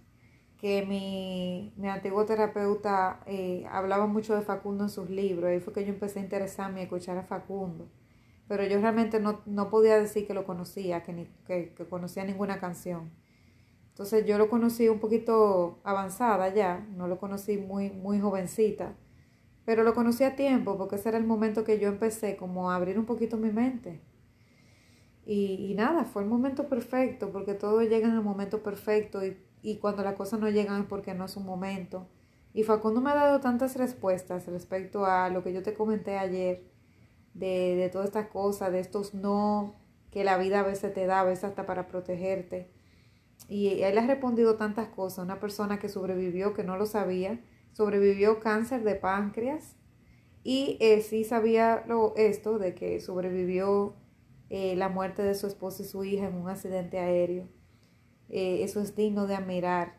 que 0.57 0.85
mi, 0.85 1.73
mi 1.77 1.89
antiguo 1.89 2.25
terapeuta 2.25 3.21
eh, 3.25 3.65
hablaba 3.69 4.07
mucho 4.07 4.35
de 4.35 4.41
Facundo 4.43 4.85
en 4.85 4.89
sus 4.89 5.09
libros, 5.09 5.49
ahí 5.49 5.59
fue 5.59 5.73
que 5.73 5.83
yo 5.83 5.89
empecé 5.89 6.19
a 6.19 6.23
interesarme 6.23 6.81
y 6.81 6.83
escuchar 6.83 7.17
a 7.17 7.23
Facundo 7.23 7.89
pero 8.47 8.63
yo 8.65 8.79
realmente 8.79 9.19
no, 9.19 9.41
no 9.45 9.69
podía 9.69 9.99
decir 9.99 10.25
que 10.25 10.33
lo 10.33 10.45
conocía, 10.45 11.03
que, 11.03 11.13
ni, 11.13 11.25
que, 11.45 11.73
conocía 11.89 12.23
ninguna 12.23 12.59
canción. 12.59 13.11
Entonces 13.97 14.27
yo 14.27 14.37
lo 14.37 14.47
conocí 14.47 14.87
un 14.89 14.99
poquito 14.99 15.79
avanzada 15.83 16.53
ya, 16.53 16.85
no 16.95 17.07
lo 17.07 17.17
conocí 17.17 17.57
muy, 17.57 17.89
muy 17.89 18.19
jovencita, 18.19 18.93
pero 19.65 19.81
lo 19.83 19.95
conocí 19.95 20.23
a 20.23 20.35
tiempo 20.35 20.77
porque 20.77 20.97
ese 20.97 21.09
era 21.09 21.17
el 21.17 21.25
momento 21.25 21.63
que 21.63 21.79
yo 21.79 21.87
empecé 21.87 22.37
como 22.37 22.69
a 22.69 22.75
abrir 22.75 22.99
un 22.99 23.05
poquito 23.05 23.37
mi 23.37 23.49
mente. 23.49 23.99
Y, 25.25 25.71
y 25.71 25.73
nada, 25.73 26.05
fue 26.05 26.21
el 26.21 26.29
momento 26.29 26.67
perfecto 26.69 27.31
porque 27.31 27.55
todo 27.55 27.81
llega 27.81 28.07
en 28.07 28.13
el 28.13 28.21
momento 28.21 28.61
perfecto 28.61 29.25
y, 29.25 29.35
y 29.63 29.77
cuando 29.77 30.03
las 30.03 30.13
cosas 30.13 30.39
no 30.39 30.47
llegan 30.47 30.81
es 30.81 30.87
porque 30.87 31.15
no 31.15 31.25
es 31.25 31.35
un 31.35 31.47
momento. 31.47 32.07
Y 32.53 32.61
Facundo 32.61 33.01
me 33.01 33.09
ha 33.09 33.15
dado 33.15 33.39
tantas 33.39 33.77
respuestas 33.77 34.45
respecto 34.45 35.07
a 35.07 35.29
lo 35.29 35.41
que 35.43 35.53
yo 35.53 35.63
te 35.63 35.73
comenté 35.73 36.19
ayer 36.19 36.61
de, 37.33 37.75
de 37.75 37.89
todas 37.89 38.09
estas 38.09 38.27
cosas, 38.27 38.71
de 38.71 38.79
estos 38.79 39.15
no 39.15 39.73
que 40.11 40.23
la 40.23 40.37
vida 40.37 40.59
a 40.59 40.63
veces 40.63 40.93
te 40.93 41.07
da, 41.07 41.21
a 41.21 41.23
veces 41.23 41.45
hasta 41.45 41.65
para 41.65 41.87
protegerte. 41.87 42.76
Y 43.49 43.81
él 43.81 43.97
ha 43.97 44.05
respondido 44.05 44.55
tantas 44.55 44.89
cosas. 44.89 45.23
Una 45.23 45.39
persona 45.39 45.79
que 45.79 45.89
sobrevivió, 45.89 46.53
que 46.53 46.63
no 46.63 46.77
lo 46.77 46.85
sabía, 46.85 47.39
sobrevivió 47.73 48.39
cáncer 48.39 48.83
de 48.83 48.95
páncreas 48.95 49.75
y 50.43 50.77
eh, 50.79 51.01
sí 51.01 51.23
sabía 51.23 51.83
lo, 51.87 52.15
esto 52.15 52.57
de 52.57 52.73
que 52.73 52.99
sobrevivió 53.01 53.95
eh, 54.49 54.75
la 54.77 54.87
muerte 54.87 55.21
de 55.21 55.35
su 55.35 55.45
esposa 55.47 55.83
y 55.83 55.85
su 55.85 56.03
hija 56.05 56.27
en 56.27 56.35
un 56.35 56.49
accidente 56.49 56.99
aéreo. 56.99 57.49
Eh, 58.29 58.63
eso 58.63 58.79
es 58.81 58.95
digno 58.95 59.27
de 59.27 59.35
admirar, 59.35 59.97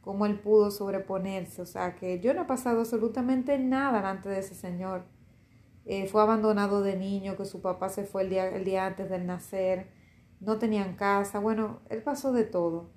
cómo 0.00 0.24
él 0.24 0.38
pudo 0.40 0.70
sobreponerse. 0.70 1.60
O 1.62 1.66
sea, 1.66 1.94
que 1.94 2.20
yo 2.20 2.32
no 2.32 2.42
he 2.42 2.46
pasado 2.46 2.80
absolutamente 2.80 3.58
nada 3.58 3.98
delante 3.98 4.28
de 4.28 4.38
ese 4.38 4.54
señor. 4.54 5.04
Eh, 5.84 6.06
fue 6.06 6.22
abandonado 6.22 6.82
de 6.82 6.96
niño, 6.96 7.36
que 7.36 7.44
su 7.44 7.60
papá 7.60 7.88
se 7.88 8.04
fue 8.04 8.22
el 8.22 8.30
día, 8.30 8.48
el 8.48 8.64
día 8.64 8.86
antes 8.86 9.08
del 9.10 9.26
nacer, 9.26 9.88
no 10.40 10.58
tenían 10.58 10.96
casa, 10.96 11.38
bueno, 11.38 11.80
él 11.88 12.02
pasó 12.02 12.32
de 12.32 12.44
todo. 12.44 12.90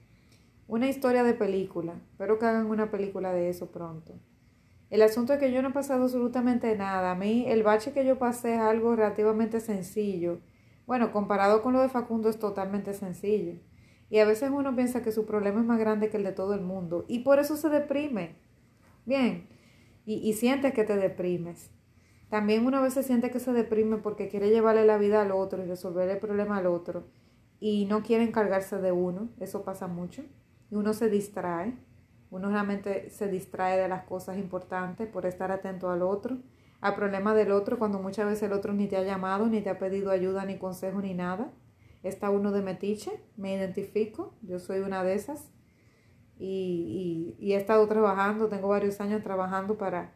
Una 0.67 0.87
historia 0.87 1.23
de 1.23 1.33
película, 1.33 1.95
espero 2.11 2.37
que 2.37 2.45
hagan 2.45 2.67
una 2.67 2.91
película 2.91 3.33
de 3.33 3.49
eso 3.49 3.71
pronto. 3.71 4.13
El 4.89 5.01
asunto 5.01 5.33
es 5.33 5.39
que 5.39 5.51
yo 5.51 5.61
no 5.61 5.69
he 5.69 5.73
pasado 5.73 6.03
absolutamente 6.03 6.75
nada. 6.75 7.11
A 7.11 7.15
mí 7.15 7.45
el 7.47 7.63
bache 7.63 7.91
que 7.91 8.05
yo 8.05 8.17
pasé 8.17 8.55
es 8.55 8.59
algo 8.59 8.95
relativamente 8.95 9.59
sencillo. 9.59 10.41
Bueno, 10.87 11.11
comparado 11.11 11.61
con 11.61 11.73
lo 11.73 11.81
de 11.81 11.89
Facundo 11.89 12.29
es 12.29 12.39
totalmente 12.39 12.93
sencillo. 12.93 13.53
Y 14.09 14.17
a 14.17 14.25
veces 14.25 14.49
uno 14.51 14.75
piensa 14.75 15.03
que 15.03 15.11
su 15.11 15.27
problema 15.27 15.59
es 15.59 15.65
más 15.67 15.79
grande 15.79 16.09
que 16.09 16.17
el 16.17 16.23
de 16.23 16.31
todo 16.31 16.55
el 16.55 16.61
mundo. 16.61 17.05
Y 17.07 17.19
por 17.19 17.37
eso 17.37 17.55
se 17.55 17.69
deprime. 17.69 18.35
Bien. 19.05 19.47
Y, 20.05 20.15
y 20.27 20.33
sientes 20.33 20.73
que 20.73 20.83
te 20.83 20.95
deprimes. 20.95 21.69
También 22.29 22.65
uno 22.65 22.77
a 22.77 22.81
veces 22.81 23.05
siente 23.05 23.29
que 23.29 23.39
se 23.39 23.53
deprime 23.53 23.97
porque 23.97 24.27
quiere 24.27 24.49
llevarle 24.49 24.85
la 24.85 24.97
vida 24.97 25.21
al 25.21 25.31
otro 25.31 25.63
y 25.63 25.67
resolver 25.67 26.09
el 26.09 26.17
problema 26.17 26.57
al 26.57 26.65
otro 26.65 27.05
y 27.59 27.85
no 27.85 28.03
quiere 28.03 28.23
encargarse 28.23 28.77
de 28.77 28.91
uno, 28.91 29.29
eso 29.39 29.63
pasa 29.63 29.87
mucho, 29.87 30.23
y 30.69 30.75
uno 30.75 30.93
se 30.93 31.09
distrae, 31.09 31.77
uno 32.31 32.49
realmente 32.49 33.09
se 33.09 33.27
distrae 33.27 33.79
de 33.79 33.87
las 33.87 34.03
cosas 34.03 34.37
importantes 34.37 35.07
por 35.07 35.25
estar 35.25 35.51
atento 35.51 35.89
al 35.89 36.01
otro, 36.01 36.37
al 36.81 36.95
problema 36.95 37.33
del 37.33 37.51
otro 37.51 37.77
cuando 37.77 37.99
muchas 37.99 38.27
veces 38.27 38.43
el 38.43 38.53
otro 38.53 38.73
ni 38.73 38.87
te 38.87 38.97
ha 38.97 39.03
llamado, 39.03 39.47
ni 39.47 39.61
te 39.61 39.69
ha 39.69 39.79
pedido 39.79 40.11
ayuda, 40.11 40.45
ni 40.45 40.57
consejo, 40.57 41.01
ni 41.01 41.13
nada. 41.13 41.51
Está 42.03 42.29
uno 42.29 42.51
de 42.51 42.61
metiche, 42.61 43.23
me 43.35 43.53
identifico, 43.53 44.37
yo 44.41 44.59
soy 44.59 44.79
una 44.79 45.03
de 45.03 45.15
esas 45.15 45.51
y 46.37 47.35
he 47.41 47.55
estado 47.55 47.85
trabajando, 47.87 48.47
tengo 48.47 48.69
varios 48.69 49.01
años 49.01 49.21
trabajando 49.23 49.77
para 49.77 50.13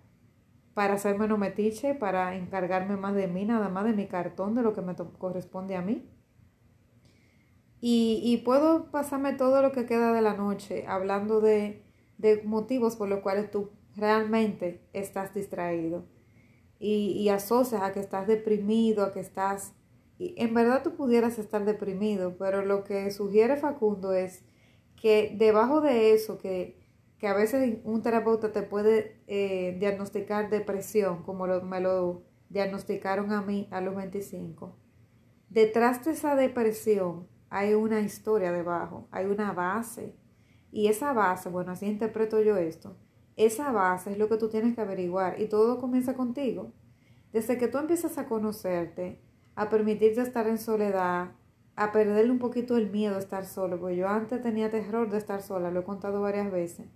para 0.73 0.95
hacerme 0.95 1.27
no 1.27 1.37
metiche, 1.37 1.93
para 1.93 2.35
encargarme 2.35 2.97
más 2.97 3.13
de 3.13 3.27
mí, 3.27 3.45
nada 3.45 3.69
más 3.69 3.85
de 3.85 3.93
mi 3.93 4.07
cartón, 4.07 4.55
de 4.55 4.63
lo 4.63 4.73
que 4.73 4.81
me 4.81 4.95
corresponde 4.95 5.75
a 5.75 5.81
mí. 5.81 6.09
Y, 7.85 8.41
puedo 8.45 8.89
pasarme 8.91 9.33
todo 9.33 9.61
lo 9.61 9.73
que 9.73 9.85
queda 9.85 10.13
de 10.13 10.21
la 10.21 10.35
noche 10.35 10.85
hablando 10.87 11.41
de, 11.41 11.83
motivos 12.45 12.95
por 12.95 13.09
los 13.09 13.19
cuales 13.19 13.51
tú 13.51 13.71
realmente 13.97 14.79
estás 14.93 15.33
distraído 15.33 16.05
y, 16.79 17.27
asocias 17.27 17.81
a 17.81 17.91
que 17.91 17.99
estás 17.99 18.25
deprimido, 18.25 19.03
a 19.03 19.11
que 19.11 19.19
estás... 19.19 19.73
En 20.17 20.53
verdad 20.53 20.81
tú 20.81 20.95
pudieras 20.95 21.37
estar 21.39 21.65
deprimido, 21.65 22.37
pero 22.37 22.63
lo 22.63 22.85
que 22.85 23.11
sugiere 23.11 23.57
Facundo 23.57 24.13
es 24.13 24.45
que 24.95 25.35
debajo 25.37 25.81
de 25.81 26.13
eso, 26.13 26.37
que 26.37 26.81
que 27.23 27.29
a 27.29 27.33
veces 27.33 27.77
un 27.85 28.01
terapeuta 28.01 28.51
te 28.51 28.63
puede 28.63 29.17
eh, 29.27 29.77
diagnosticar 29.79 30.49
depresión, 30.49 31.23
como 31.23 31.47
me 31.47 31.79
lo 31.79 32.23
diagnosticaron 32.49 33.31
a 33.31 33.41
mí 33.41 33.69
a 33.71 33.79
los 33.79 33.95
25. 33.95 34.75
Detrás 35.47 36.03
de 36.03 36.11
esa 36.11 36.35
depresión 36.35 37.27
hay 37.53 37.75
una 37.75 38.01
historia 38.01 38.51
debajo, 38.51 39.07
hay 39.11 39.27
una 39.27 39.51
base. 39.51 40.15
Y 40.71 40.87
esa 40.87 41.13
base, 41.13 41.49
bueno, 41.49 41.71
así 41.71 41.85
interpreto 41.85 42.41
yo 42.41 42.57
esto, 42.57 42.97
esa 43.37 43.71
base 43.71 44.11
es 44.11 44.17
lo 44.17 44.27
que 44.27 44.37
tú 44.37 44.49
tienes 44.49 44.73
que 44.73 44.81
averiguar 44.81 45.39
y 45.39 45.47
todo 45.47 45.79
comienza 45.79 46.15
contigo. 46.15 46.73
Desde 47.31 47.59
que 47.59 47.67
tú 47.67 47.77
empiezas 47.77 48.17
a 48.17 48.25
conocerte, 48.25 49.21
a 49.53 49.69
permitirte 49.69 50.21
estar 50.21 50.47
en 50.47 50.57
soledad, 50.57 51.33
a 51.75 51.91
perderle 51.91 52.31
un 52.31 52.39
poquito 52.39 52.75
el 52.75 52.89
miedo 52.89 53.17
a 53.17 53.19
estar 53.19 53.45
solo, 53.45 53.79
porque 53.79 53.97
yo 53.97 54.07
antes 54.07 54.41
tenía 54.41 54.71
terror 54.71 55.11
de 55.11 55.19
estar 55.19 55.43
sola, 55.43 55.69
lo 55.69 55.81
he 55.81 55.83
contado 55.83 56.21
varias 56.21 56.51
veces. 56.51 56.87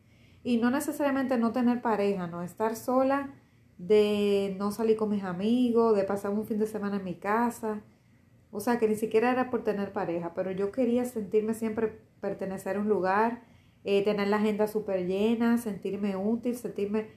Y 0.43 0.57
no 0.57 0.71
necesariamente 0.71 1.37
no 1.37 1.51
tener 1.51 1.83
pareja, 1.83 2.25
no, 2.25 2.41
estar 2.41 2.75
sola 2.75 3.31
de 3.77 4.55
no 4.57 4.71
salir 4.71 4.97
con 4.97 5.09
mis 5.09 5.23
amigos, 5.23 5.95
de 5.95 6.03
pasar 6.03 6.31
un 6.31 6.47
fin 6.47 6.57
de 6.57 6.65
semana 6.65 6.97
en 6.97 7.03
mi 7.03 7.15
casa. 7.15 7.83
O 8.51 8.59
sea, 8.59 8.79
que 8.79 8.87
ni 8.87 8.95
siquiera 8.95 9.31
era 9.31 9.49
por 9.49 9.63
tener 9.63 9.91
pareja, 9.93 10.33
pero 10.33 10.51
yo 10.51 10.71
quería 10.71 11.05
sentirme 11.05 11.53
siempre 11.53 12.01
pertenecer 12.21 12.77
a 12.77 12.79
un 12.79 12.89
lugar, 12.89 13.43
eh, 13.83 14.03
tener 14.03 14.27
la 14.27 14.37
agenda 14.37 14.67
súper 14.67 15.05
llena, 15.05 15.57
sentirme 15.57 16.15
útil, 16.15 16.55
sentirme 16.55 17.07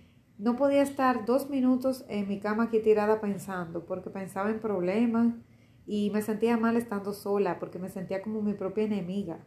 no 0.41 0.57
podía 0.57 0.81
estar 0.81 1.27
dos 1.27 1.51
minutos 1.51 2.07
en 2.09 2.27
mi 2.27 2.41
cama 2.41 2.65
aquí 2.65 2.81
tirada 2.81 3.21
pensando, 3.21 3.85
porque 3.85 4.09
pensaba 4.09 4.51
en 4.51 4.59
problemas 4.59 5.35
y 5.87 6.09
me 6.11 6.23
sentía 6.23 6.57
mal 6.57 6.79
estando 6.79 7.13
sola, 7.13 7.59
porque 7.59 7.79
me 7.79 7.91
sentía 7.91 8.23
como 8.23 8.41
mi 8.41 8.55
propia 8.55 8.85
enemiga. 8.85 9.41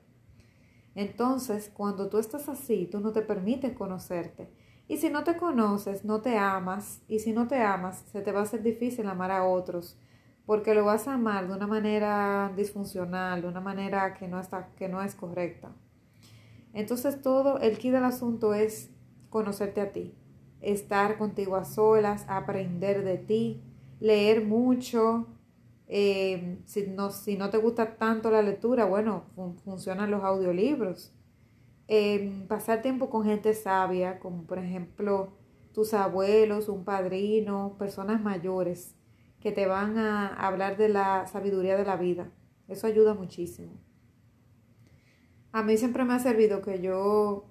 Entonces, 0.93 1.71
cuando 1.73 2.09
tú 2.09 2.19
estás 2.19 2.47
así, 2.47 2.87
tú 2.91 2.99
no 2.99 3.11
te 3.11 3.23
permites 3.23 3.73
conocerte. 3.73 4.51
Y 4.87 4.97
si 4.97 5.09
no 5.09 5.23
te 5.23 5.35
conoces, 5.35 6.05
no 6.05 6.21
te 6.21 6.37
amas. 6.37 7.01
Y 7.07 7.17
si 7.19 7.33
no 7.33 7.47
te 7.47 7.59
amas, 7.59 8.03
se 8.11 8.21
te 8.21 8.31
va 8.31 8.41
a 8.41 8.43
hacer 8.43 8.61
difícil 8.61 9.07
amar 9.07 9.31
a 9.31 9.45
otros, 9.45 9.97
porque 10.45 10.73
lo 10.73 10.85
vas 10.85 11.07
a 11.07 11.13
amar 11.13 11.47
de 11.47 11.53
una 11.53 11.67
manera 11.67 12.51
disfuncional, 12.55 13.41
de 13.41 13.47
una 13.47 13.61
manera 13.61 14.13
que 14.13 14.27
no, 14.27 14.39
está, 14.39 14.69
que 14.75 14.89
no 14.89 15.01
es 15.01 15.15
correcta. 15.15 15.71
Entonces, 16.73 17.21
todo 17.21 17.59
el 17.59 17.77
key 17.77 17.91
del 17.91 18.03
asunto 18.03 18.53
es 18.53 18.89
conocerte 19.29 19.81
a 19.81 19.91
ti 19.91 20.15
estar 20.63 21.17
contigo 21.17 21.55
a 21.55 21.65
solas, 21.65 22.25
aprender 22.27 23.03
de 23.03 23.17
ti, 23.17 23.61
leer 23.99 24.43
mucho. 24.43 25.27
Eh, 25.87 26.59
si, 26.65 26.87
no, 26.87 27.11
si, 27.11 27.37
no, 27.37 27.49
te 27.49 27.57
gusta 27.57 27.97
tanto 27.97 28.31
la 28.31 28.41
lectura, 28.41 28.85
bueno, 28.85 29.25
funcionan 29.63 30.09
los 30.09 30.23
audiolibros. 30.23 31.13
Eh, 31.87 32.45
pasar 32.47 32.81
tiempo 32.81 33.09
con 33.09 33.25
gente 33.25 33.53
sabia, 33.53 34.19
como 34.19 34.43
por 34.43 34.57
ejemplo 34.57 35.33
tus 35.73 35.93
abuelos, 35.93 36.69
un 36.69 36.85
padrino, 36.85 37.75
personas 37.77 38.21
mayores 38.21 38.95
que 39.43 39.51
te 39.51 39.65
van 39.65 39.97
a 39.97 40.27
hablar 40.27 40.77
de 40.77 40.87
la 40.87 41.27
sabiduría 41.27 41.75
de 41.75 41.83
la 41.83 41.97
vida. 41.97 42.31
Eso 42.69 42.87
ayuda 42.87 43.13
muchísimo. 43.13 43.73
A 45.51 45.63
mí 45.63 45.75
siempre 45.75 46.05
me 46.05 46.13
ha 46.13 46.19
servido 46.19 46.61
que 46.61 46.81
yo 46.81 47.49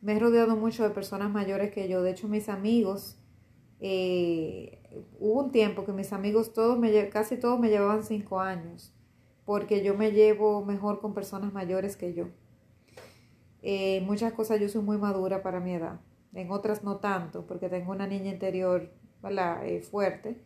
me 0.00 0.14
he 0.14 0.18
rodeado 0.20 0.54
mucho 0.54 0.84
de 0.84 0.90
personas 0.90 1.32
mayores 1.32 1.72
que 1.72 1.88
yo. 1.88 2.00
De 2.02 2.12
hecho, 2.12 2.28
mis 2.28 2.48
amigos, 2.48 3.18
eh, 3.80 4.78
hubo 5.18 5.42
un 5.42 5.50
tiempo 5.50 5.84
que 5.84 5.92
mis 5.92 6.12
amigos 6.12 6.52
todos 6.52 6.78
me, 6.78 7.08
casi 7.08 7.36
todos 7.38 7.58
me 7.58 7.70
llevaban 7.70 8.04
cinco 8.04 8.38
años, 8.38 8.94
porque 9.44 9.82
yo 9.82 9.96
me 9.96 10.12
llevo 10.12 10.64
mejor 10.64 11.00
con 11.00 11.12
personas 11.12 11.52
mayores 11.52 11.96
que 11.96 12.14
yo. 12.14 12.28
Eh, 13.62 14.00
muchas 14.02 14.32
cosas 14.32 14.60
yo 14.60 14.68
soy 14.68 14.82
muy 14.82 14.96
madura 14.96 15.42
para 15.42 15.58
mi 15.58 15.72
edad, 15.72 15.98
en 16.34 16.52
otras 16.52 16.84
no 16.84 16.98
tanto, 16.98 17.48
porque 17.48 17.68
tengo 17.68 17.90
una 17.90 18.06
niña 18.06 18.30
interior 18.30 18.92
eh, 19.64 19.80
fuerte. 19.80 20.40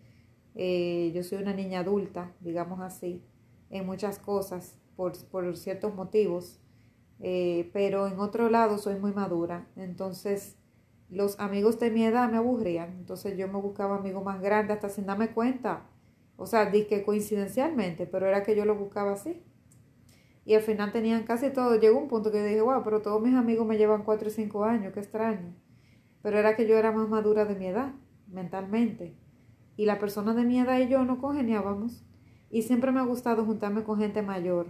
Yo 0.54 1.22
soy 1.22 1.38
una 1.38 1.54
niña 1.54 1.80
adulta, 1.80 2.32
digamos 2.40 2.80
así, 2.80 3.22
en 3.70 3.86
muchas 3.86 4.18
cosas, 4.18 4.78
por, 4.96 5.16
por 5.26 5.56
ciertos 5.56 5.94
motivos. 5.94 6.60
Eh, 7.22 7.70
pero 7.72 8.06
en 8.06 8.18
otro 8.18 8.48
lado 8.48 8.78
soy 8.78 8.98
muy 8.98 9.12
madura. 9.12 9.66
Entonces, 9.76 10.56
los 11.10 11.38
amigos 11.38 11.78
de 11.78 11.90
mi 11.90 12.04
edad 12.04 12.30
me 12.30 12.38
aburrían. 12.38 12.92
Entonces, 12.98 13.36
yo 13.36 13.48
me 13.48 13.60
buscaba 13.60 13.96
amigos 13.96 14.24
más 14.24 14.40
grandes 14.40 14.76
hasta 14.76 14.88
sin 14.88 15.06
darme 15.06 15.32
cuenta. 15.32 15.86
O 16.36 16.46
sea, 16.46 16.66
di 16.66 16.86
que 16.86 17.02
coincidencialmente, 17.02 18.06
pero 18.06 18.26
era 18.26 18.42
que 18.42 18.56
yo 18.56 18.64
lo 18.64 18.74
buscaba 18.74 19.12
así. 19.12 19.42
Y 20.46 20.54
al 20.54 20.62
final 20.62 20.90
tenían 20.90 21.24
casi 21.24 21.50
todo. 21.50 21.78
Llegó 21.78 21.98
un 21.98 22.08
punto 22.08 22.32
que 22.32 22.38
yo 22.38 22.44
dije, 22.44 22.62
wow, 22.62 22.82
pero 22.82 23.02
todos 23.02 23.20
mis 23.22 23.34
amigos 23.34 23.66
me 23.66 23.76
llevan 23.76 24.04
4 24.04 24.28
y 24.28 24.32
5 24.32 24.64
años, 24.64 24.92
qué 24.94 25.00
extraño. 25.00 25.54
Pero 26.22 26.38
era 26.38 26.56
que 26.56 26.66
yo 26.66 26.76
era 26.78 26.92
más 26.92 27.08
madura 27.08 27.44
de 27.44 27.54
mi 27.56 27.66
edad, 27.66 27.92
mentalmente. 28.26 29.14
Y 29.76 29.86
la 29.86 29.98
persona 29.98 30.34
de 30.34 30.44
mi 30.44 30.58
edad 30.58 30.78
y 30.78 30.88
yo 30.88 31.04
no 31.04 31.18
congeniábamos. 31.18 32.04
Y 32.50 32.62
siempre 32.62 32.92
me 32.92 33.00
ha 33.00 33.04
gustado 33.04 33.44
juntarme 33.44 33.84
con 33.84 33.98
gente 33.98 34.22
mayor 34.22 34.66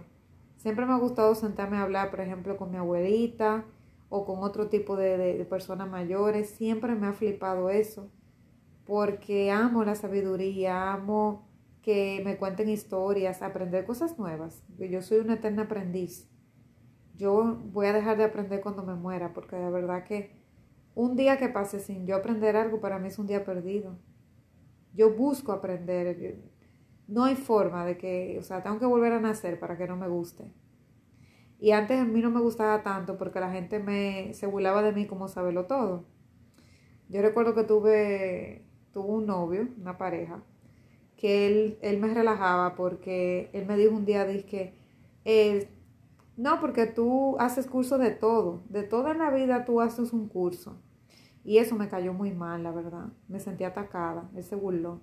Siempre 0.61 0.85
me 0.85 0.93
ha 0.93 0.97
gustado 0.97 1.33
sentarme 1.33 1.77
a 1.77 1.81
hablar, 1.81 2.11
por 2.11 2.21
ejemplo, 2.21 2.55
con 2.55 2.69
mi 2.69 2.77
abuelita 2.77 3.65
o 4.09 4.25
con 4.25 4.43
otro 4.43 4.69
tipo 4.69 4.95
de, 4.95 5.43
personas 5.49 5.89
mayores. 5.89 6.51
Siempre 6.51 6.93
me 6.93 7.07
ha 7.07 7.13
flipado 7.13 7.71
eso, 7.71 8.11
porque 8.85 9.49
amo 9.49 9.83
la 9.83 9.95
sabiduría, 9.95 10.93
amo 10.93 11.47
que 11.81 12.21
me 12.23 12.37
cuenten 12.37 12.69
historias, 12.69 13.41
aprender 13.41 13.85
cosas 13.85 14.19
nuevas. 14.19 14.63
Yo 14.77 15.01
soy 15.01 15.17
una 15.17 15.33
eterna 15.33 15.63
aprendiz. 15.63 16.29
Yo 17.17 17.59
voy 17.71 17.87
a 17.87 17.93
dejar 17.93 18.17
de 18.17 18.25
aprender 18.25 18.61
cuando 18.61 18.83
me 18.83 18.93
muera, 18.93 19.33
porque 19.33 19.55
de 19.55 19.71
verdad 19.71 20.03
que 20.03 20.39
un 20.93 21.15
día 21.15 21.39
que 21.39 21.49
pase 21.49 21.79
sin 21.79 22.05
yo 22.05 22.17
aprender 22.17 22.55
algo 22.55 22.79
para 22.79 22.99
mí 22.99 23.07
es 23.07 23.17
un 23.17 23.25
día 23.25 23.43
perdido. 23.43 23.97
Yo 24.93 25.13
busco 25.15 25.51
aprender. 25.51 26.39
No 27.07 27.25
hay 27.25 27.35
forma 27.35 27.85
de 27.85 27.97
que, 27.97 28.37
o 28.39 28.43
sea, 28.43 28.63
tengo 28.63 28.79
que 28.79 28.85
volver 28.85 29.13
a 29.13 29.19
nacer 29.19 29.59
para 29.59 29.77
que 29.77 29.87
no 29.87 29.95
me 29.95 30.07
guste. 30.07 30.51
Y 31.59 31.71
antes 31.71 31.99
a 31.99 32.05
mí 32.05 32.21
no 32.21 32.31
me 32.31 32.41
gustaba 32.41 32.81
tanto 32.81 33.17
porque 33.17 33.39
la 33.39 33.51
gente 33.51 33.79
me, 33.79 34.33
se 34.33 34.47
burlaba 34.47 34.81
de 34.81 34.93
mí 34.93 35.05
como 35.05 35.27
saberlo 35.27 35.65
todo. 35.65 36.05
Yo 37.07 37.21
recuerdo 37.21 37.53
que 37.53 37.63
tuve, 37.63 38.65
tuve 38.93 39.09
un 39.09 39.25
novio, 39.27 39.67
una 39.79 39.97
pareja, 39.97 40.43
que 41.17 41.45
él, 41.47 41.77
él 41.81 41.99
me 41.99 42.13
relajaba 42.13 42.75
porque 42.75 43.49
él 43.53 43.67
me 43.67 43.77
dijo 43.77 43.93
un 43.95 44.05
día, 44.05 44.25
dije, 44.25 44.73
eh, 45.23 45.69
no, 46.35 46.59
porque 46.59 46.87
tú 46.87 47.35
haces 47.37 47.67
curso 47.67 47.99
de 47.99 48.09
todo, 48.09 48.63
de 48.69 48.81
toda 48.81 49.13
la 49.13 49.29
vida 49.29 49.63
tú 49.65 49.81
haces 49.81 50.13
un 50.13 50.27
curso. 50.27 50.81
Y 51.43 51.57
eso 51.57 51.75
me 51.75 51.89
cayó 51.89 52.13
muy 52.13 52.31
mal, 52.31 52.63
la 52.63 52.71
verdad. 52.71 53.07
Me 53.27 53.39
sentí 53.39 53.63
atacada, 53.63 54.29
él 54.35 54.43
se 54.43 54.55
burló 54.55 55.01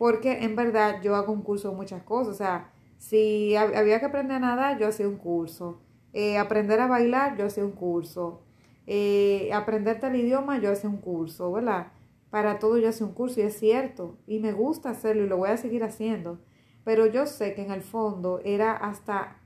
porque 0.00 0.44
en 0.44 0.56
verdad 0.56 1.02
yo 1.02 1.14
hago 1.14 1.30
un 1.30 1.42
curso 1.42 1.68
de 1.68 1.76
muchas 1.76 2.02
cosas, 2.04 2.34
o 2.34 2.38
sea, 2.38 2.72
si 2.96 3.54
había 3.54 4.00
que 4.00 4.06
aprender 4.06 4.38
a 4.38 4.40
nadar, 4.40 4.78
yo 4.78 4.88
hacía 4.88 5.06
un 5.06 5.18
curso, 5.18 5.82
eh, 6.14 6.38
aprender 6.38 6.80
a 6.80 6.86
bailar, 6.86 7.36
yo 7.36 7.44
hacía 7.44 7.66
un 7.66 7.72
curso, 7.72 8.40
eh, 8.86 9.52
aprender 9.52 10.00
tal 10.00 10.16
idioma, 10.16 10.58
yo 10.58 10.72
hacía 10.72 10.88
un 10.88 10.96
curso, 10.96 11.52
¿verdad? 11.52 11.92
Para 12.30 12.58
todo 12.58 12.78
yo 12.78 12.88
hacía 12.88 13.06
un 13.06 13.12
curso 13.12 13.40
y 13.40 13.42
es 13.42 13.58
cierto, 13.58 14.16
y 14.26 14.38
me 14.38 14.52
gusta 14.52 14.88
hacerlo 14.88 15.24
y 15.24 15.28
lo 15.28 15.36
voy 15.36 15.50
a 15.50 15.58
seguir 15.58 15.84
haciendo, 15.84 16.40
pero 16.82 17.04
yo 17.04 17.26
sé 17.26 17.52
que 17.52 17.60
en 17.62 17.70
el 17.70 17.82
fondo 17.82 18.40
era 18.42 18.72
hasta 18.72 19.36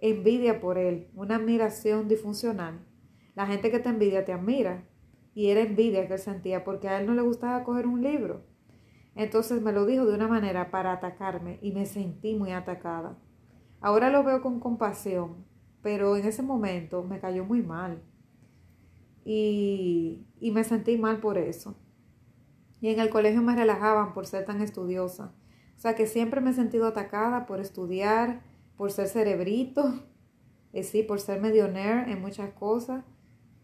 envidia 0.00 0.60
por 0.60 0.76
él, 0.76 1.08
una 1.14 1.36
admiración 1.36 2.08
disfuncional. 2.08 2.78
La 3.34 3.46
gente 3.46 3.70
que 3.70 3.78
te 3.78 3.88
envidia 3.88 4.26
te 4.26 4.34
admira 4.34 4.84
y 5.34 5.48
era 5.48 5.60
envidia 5.60 6.06
que 6.06 6.14
él 6.14 6.18
sentía 6.18 6.64
porque 6.64 6.88
a 6.88 7.00
él 7.00 7.06
no 7.06 7.14
le 7.14 7.22
gustaba 7.22 7.64
coger 7.64 7.86
un 7.86 8.02
libro 8.02 8.42
entonces 9.14 9.60
me 9.60 9.72
lo 9.72 9.84
dijo 9.84 10.06
de 10.06 10.14
una 10.14 10.28
manera 10.28 10.70
para 10.70 10.92
atacarme 10.92 11.58
y 11.60 11.72
me 11.72 11.86
sentí 11.86 12.34
muy 12.34 12.52
atacada. 12.52 13.18
Ahora 13.80 14.10
lo 14.10 14.24
veo 14.24 14.40
con 14.40 14.60
compasión, 14.60 15.44
pero 15.82 16.16
en 16.16 16.24
ese 16.24 16.42
momento 16.42 17.02
me 17.02 17.20
cayó 17.20 17.44
muy 17.44 17.62
mal. 17.62 18.02
Y, 19.24 20.26
y 20.40 20.50
me 20.50 20.64
sentí 20.64 20.96
mal 20.96 21.20
por 21.20 21.36
eso. 21.36 21.76
Y 22.80 22.88
en 22.88 23.00
el 23.00 23.10
colegio 23.10 23.42
me 23.42 23.54
relajaban 23.54 24.14
por 24.14 24.26
ser 24.26 24.44
tan 24.44 24.60
estudiosa. 24.60 25.32
O 25.76 25.80
sea 25.80 25.94
que 25.94 26.06
siempre 26.06 26.40
me 26.40 26.50
he 26.50 26.54
sentido 26.54 26.86
atacada 26.86 27.46
por 27.46 27.60
estudiar, 27.60 28.42
por 28.76 28.90
ser 28.92 29.08
cerebrito, 29.08 30.04
eh, 30.72 30.84
sí, 30.84 31.02
por 31.02 31.20
ser 31.20 31.40
medio 31.40 31.66
en 31.66 32.20
muchas 32.20 32.52
cosas. 32.54 33.04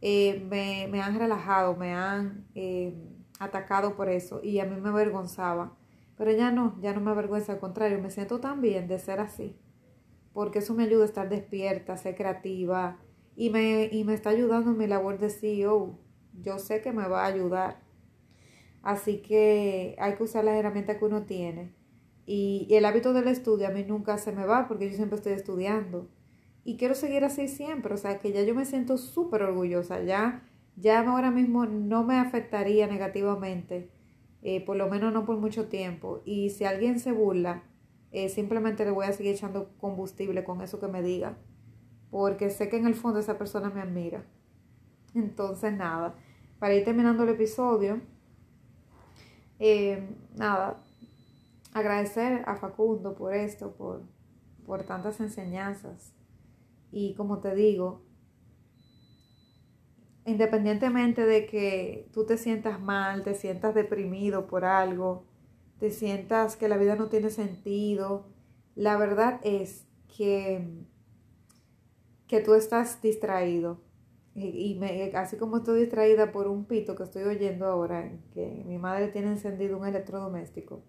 Eh, 0.00 0.46
me, 0.48 0.88
me, 0.88 1.00
han 1.00 1.18
relajado, 1.18 1.76
me 1.76 1.94
han... 1.94 2.46
Eh, 2.54 2.94
atacado 3.38 3.96
por 3.96 4.08
eso 4.08 4.40
y 4.42 4.58
a 4.58 4.64
mí 4.64 4.80
me 4.80 4.88
avergonzaba. 4.88 5.76
Pero 6.16 6.32
ya 6.32 6.50
no, 6.50 6.76
ya 6.80 6.92
no 6.92 7.00
me 7.00 7.12
avergüenza, 7.12 7.52
al 7.52 7.60
contrario, 7.60 8.00
me 8.00 8.10
siento 8.10 8.40
tan 8.40 8.60
bien 8.60 8.88
de 8.88 8.98
ser 8.98 9.20
así, 9.20 9.56
porque 10.32 10.58
eso 10.58 10.74
me 10.74 10.82
ayuda 10.82 11.04
a 11.04 11.06
estar 11.06 11.28
despierta, 11.28 11.92
a 11.92 11.96
ser 11.96 12.16
creativa 12.16 12.98
y 13.36 13.50
me, 13.50 13.88
y 13.92 14.02
me 14.02 14.14
está 14.14 14.30
ayudando 14.30 14.72
mi 14.72 14.88
labor 14.88 15.18
de 15.18 15.30
CEO. 15.30 15.98
Yo 16.40 16.58
sé 16.58 16.82
que 16.82 16.92
me 16.92 17.06
va 17.08 17.22
a 17.22 17.26
ayudar. 17.26 17.80
Así 18.82 19.22
que 19.22 19.96
hay 19.98 20.14
que 20.14 20.22
usar 20.24 20.44
las 20.44 20.56
herramientas 20.56 20.96
que 20.96 21.04
uno 21.04 21.24
tiene. 21.24 21.74
Y, 22.26 22.66
y 22.68 22.74
el 22.74 22.84
hábito 22.84 23.12
del 23.12 23.28
estudio 23.28 23.68
a 23.68 23.70
mí 23.70 23.84
nunca 23.84 24.18
se 24.18 24.32
me 24.32 24.44
va 24.44 24.66
porque 24.68 24.90
yo 24.90 24.96
siempre 24.96 25.16
estoy 25.16 25.32
estudiando. 25.32 26.08
Y 26.68 26.76
quiero 26.76 26.94
seguir 26.94 27.24
así 27.24 27.48
siempre. 27.48 27.94
O 27.94 27.96
sea, 27.96 28.18
que 28.18 28.32
ya 28.32 28.42
yo 28.42 28.54
me 28.54 28.66
siento 28.66 28.98
súper 28.98 29.42
orgullosa. 29.42 30.02
Ya 30.02 30.42
ya 30.80 31.00
ahora 31.00 31.30
mismo 31.30 31.66
no 31.66 32.04
me 32.04 32.18
afectaría 32.18 32.86
negativamente, 32.86 33.90
eh, 34.42 34.64
por 34.64 34.76
lo 34.76 34.88
menos 34.88 35.12
no 35.12 35.24
por 35.24 35.38
mucho 35.38 35.68
tiempo. 35.68 36.20
Y 36.24 36.50
si 36.50 36.64
alguien 36.64 37.00
se 37.00 37.10
burla, 37.10 37.64
eh, 38.12 38.28
simplemente 38.28 38.84
le 38.84 38.92
voy 38.92 39.06
a 39.06 39.12
seguir 39.12 39.34
echando 39.34 39.70
combustible 39.78 40.44
con 40.44 40.60
eso 40.60 40.78
que 40.78 40.86
me 40.88 41.02
diga, 41.02 41.36
porque 42.10 42.50
sé 42.50 42.68
que 42.68 42.76
en 42.76 42.86
el 42.86 42.94
fondo 42.94 43.18
esa 43.18 43.38
persona 43.38 43.70
me 43.70 43.80
admira. 43.80 44.24
Entonces, 45.14 45.72
nada, 45.72 46.14
para 46.58 46.74
ir 46.74 46.84
terminando 46.84 47.24
el 47.24 47.30
episodio, 47.30 48.00
eh, 49.58 50.08
nada, 50.36 50.80
agradecer 51.72 52.44
a 52.46 52.56
Facundo 52.56 53.14
por 53.16 53.34
esto, 53.34 53.72
por, 53.72 54.02
por 54.64 54.84
tantas 54.84 55.18
enseñanzas. 55.20 56.17
Y 56.90 57.14
como 57.14 57.40
te 57.40 57.54
digo, 57.54 58.02
independientemente 60.24 61.24
de 61.24 61.46
que 61.46 62.08
tú 62.12 62.26
te 62.26 62.36
sientas 62.36 62.80
mal, 62.80 63.22
te 63.22 63.34
sientas 63.34 63.74
deprimido 63.74 64.46
por 64.46 64.64
algo, 64.64 65.24
te 65.78 65.90
sientas 65.90 66.56
que 66.56 66.68
la 66.68 66.76
vida 66.76 66.96
no 66.96 67.08
tiene 67.08 67.30
sentido, 67.30 68.26
la 68.74 68.96
verdad 68.96 69.40
es 69.42 69.86
que, 70.16 70.68
que 72.26 72.40
tú 72.40 72.54
estás 72.54 73.00
distraído. 73.00 73.80
Y, 74.34 74.78
así 75.14 75.36
como 75.36 75.56
estoy 75.56 75.80
distraída 75.80 76.30
por 76.30 76.46
un 76.46 76.64
pito 76.64 76.94
que 76.94 77.02
estoy 77.02 77.24
oyendo 77.24 77.66
ahora, 77.66 78.12
que 78.32 78.62
mi 78.66 78.78
madre 78.78 79.08
tiene 79.08 79.28
encendido 79.28 79.76
un 79.78 79.86
electrodoméstico, 79.86 80.84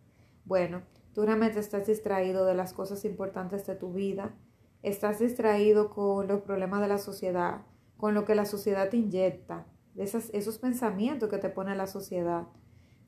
bueno, 0.46 0.84
tú 1.14 1.24
realmente 1.24 1.60
estás 1.60 1.88
distraído 1.88 2.46
de 2.46 2.54
las 2.54 2.74
cosas 2.74 3.06
importantes 3.06 3.66
de 3.66 3.76
tu 3.76 3.92
vida, 3.94 4.36
estás 4.84 5.20
distraído 5.20 5.90
con 5.90 6.28
los 6.28 6.42
problemas 6.42 6.82
de 6.82 6.88
la 6.88 6.98
sociedad, 6.98 7.62
con 7.98 8.14
lo 8.14 8.26
que 8.26 8.36
la 8.36 8.46
sociedad 8.46 8.90
te 8.90 8.98
inyecta, 8.98 9.66
esos, 9.96 10.30
esos 10.34 10.58
pensamientos 10.58 11.30
que 11.30 11.38
te 11.38 11.50
pone 11.50 11.76
la 11.76 11.88
sociedad. 11.88 12.48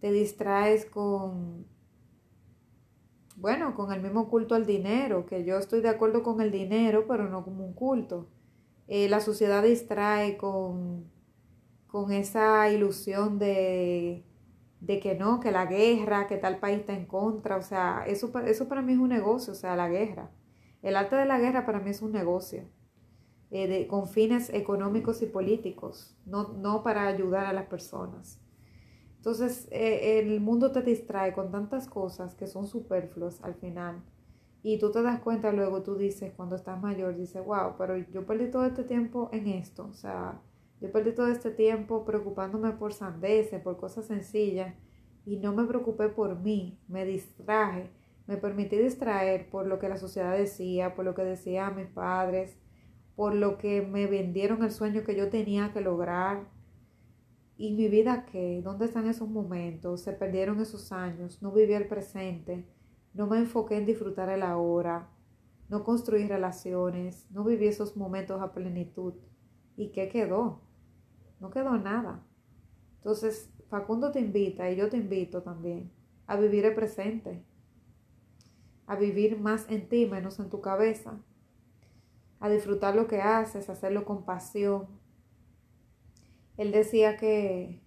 Te 0.01 0.11
distraes 0.11 0.85
con, 0.85 1.65
bueno, 3.37 3.75
con 3.75 3.91
el 3.93 4.01
mismo 4.01 4.29
culto 4.29 4.55
al 4.55 4.65
dinero, 4.65 5.25
que 5.25 5.45
yo 5.45 5.57
estoy 5.57 5.81
de 5.81 5.89
acuerdo 5.89 6.23
con 6.23 6.41
el 6.41 6.51
dinero, 6.51 7.05
pero 7.07 7.29
no 7.29 7.43
como 7.43 7.65
un 7.65 7.73
culto. 7.73 8.27
Eh, 8.87 9.07
la 9.09 9.21
sociedad 9.21 9.63
distrae 9.63 10.37
con, 10.37 11.05
con 11.87 12.11
esa 12.11 12.69
ilusión 12.69 13.39
de, 13.39 14.25
de 14.81 14.99
que 14.99 15.15
no, 15.15 15.39
que 15.39 15.51
la 15.51 15.65
guerra, 15.65 16.27
que 16.27 16.37
tal 16.37 16.59
país 16.59 16.79
está 16.79 16.93
en 16.93 17.05
contra, 17.05 17.57
o 17.57 17.61
sea, 17.61 18.03
eso, 18.07 18.31
eso 18.45 18.67
para 18.67 18.81
mí 18.81 18.93
es 18.93 18.99
un 18.99 19.09
negocio, 19.09 19.53
o 19.53 19.55
sea, 19.55 19.75
la 19.75 19.87
guerra. 19.87 20.29
El 20.81 20.95
arte 20.95 21.15
de 21.15 21.25
la 21.25 21.39
guerra 21.39 21.65
para 21.65 21.79
mí 21.79 21.91
es 21.91 22.01
un 22.01 22.11
negocio. 22.11 22.63
Eh, 23.53 23.85
con 23.87 24.07
fines 24.07 24.49
económicos 24.49 25.21
y 25.21 25.25
políticos, 25.25 26.15
no, 26.25 26.53
no, 26.53 26.83
para 26.83 27.05
ayudar 27.07 27.45
a 27.45 27.53
las 27.53 27.65
personas. 27.65 28.39
Entonces, 29.17 29.67
eh, 29.71 30.19
el 30.19 30.39
mundo 30.39 30.71
te 30.71 30.81
distrae 30.81 31.33
con 31.33 31.51
tantas 31.51 31.87
cosas 31.87 32.33
que 32.33 32.47
son 32.47 32.65
superfluas 32.65 33.43
al 33.43 33.55
final. 33.55 34.01
Y 34.63 34.79
tú 34.79 34.91
te 34.91 35.01
das 35.01 35.19
cuenta 35.19 35.51
luego, 35.51 35.83
tú 35.83 35.95
dices, 35.95 36.33
cuando 36.35 36.55
estás 36.55 36.81
mayor, 36.81 37.15
dices, 37.17 37.43
wow, 37.45 37.75
pero 37.77 37.97
yo 37.97 38.25
perdí 38.25 38.49
todo 38.49 38.65
este 38.65 38.83
tiempo 38.83 39.29
en 39.33 39.47
esto. 39.47 39.85
O 39.85 39.93
sea, 39.93 40.41
yo 40.79 40.91
perdí 40.91 41.13
todo 41.13 41.27
este 41.27 41.51
tiempo 41.51 42.05
preocupándome 42.05 42.71
por 42.71 42.93
sandeces, 42.93 43.61
por 43.61 43.77
cosas 43.77 44.05
sencillas. 44.05 44.73
Y 45.25 45.37
no 45.37 45.53
me 45.53 45.65
preocupé 45.65 46.09
por 46.09 46.39
mí, 46.39 46.79
me 46.87 47.05
distraje, 47.05 47.91
me 48.27 48.37
permití 48.37 48.77
distraer 48.77 49.49
por 49.49 49.67
lo 49.67 49.79
que 49.79 49.89
la 49.89 49.97
sociedad 49.97 50.37
decía, 50.37 50.95
por 50.95 51.05
lo 51.05 51.15
que 51.15 51.23
decían 51.23 51.75
mis 51.75 51.87
padres, 51.87 52.57
por 53.15 53.35
lo 53.35 53.57
que 53.57 53.81
me 53.81 54.07
vendieron 54.07 54.63
el 54.63 54.71
sueño 54.71 55.03
que 55.03 55.15
yo 55.15 55.29
tenía 55.29 55.73
que 55.73 55.81
lograr. 55.81 56.47
¿Y 57.57 57.73
mi 57.73 57.87
vida 57.89 58.25
qué? 58.25 58.61
¿Dónde 58.63 58.85
están 58.85 59.07
esos 59.07 59.29
momentos? 59.29 60.01
Se 60.01 60.13
perdieron 60.13 60.59
esos 60.59 60.91
años, 60.91 61.41
no 61.41 61.51
viví 61.51 61.73
el 61.73 61.87
presente, 61.87 62.65
no 63.13 63.27
me 63.27 63.37
enfoqué 63.37 63.77
en 63.77 63.85
disfrutar 63.85 64.29
el 64.29 64.41
ahora, 64.41 65.09
no 65.69 65.83
construí 65.83 66.27
relaciones, 66.27 67.27
no 67.31 67.43
viví 67.43 67.67
esos 67.67 67.95
momentos 67.95 68.41
a 68.41 68.53
plenitud. 68.53 69.13
¿Y 69.77 69.91
qué 69.91 70.09
quedó? 70.09 70.61
No 71.39 71.49
quedó 71.49 71.77
nada. 71.77 72.23
Entonces, 72.97 73.51
Facundo 73.69 74.11
te 74.11 74.19
invita 74.19 74.69
y 74.69 74.75
yo 74.75 74.89
te 74.89 74.97
invito 74.97 75.41
también 75.43 75.91
a 76.27 76.35
vivir 76.35 76.65
el 76.65 76.75
presente, 76.75 77.43
a 78.91 78.97
vivir 78.97 79.39
más 79.39 79.69
en 79.69 79.87
ti, 79.87 80.05
menos 80.05 80.37
en 80.41 80.49
tu 80.49 80.59
cabeza, 80.59 81.17
a 82.41 82.49
disfrutar 82.49 82.93
lo 82.93 83.07
que 83.07 83.21
haces, 83.21 83.69
a 83.69 83.71
hacerlo 83.71 84.03
con 84.03 84.25
pasión. 84.25 84.87
Él 86.57 86.73
decía 86.73 87.15
que, 87.15 87.79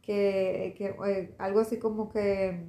que, 0.00 0.74
eh, 1.06 1.34
algo 1.36 1.60
así 1.60 1.78
como 1.78 2.08
que, 2.08 2.64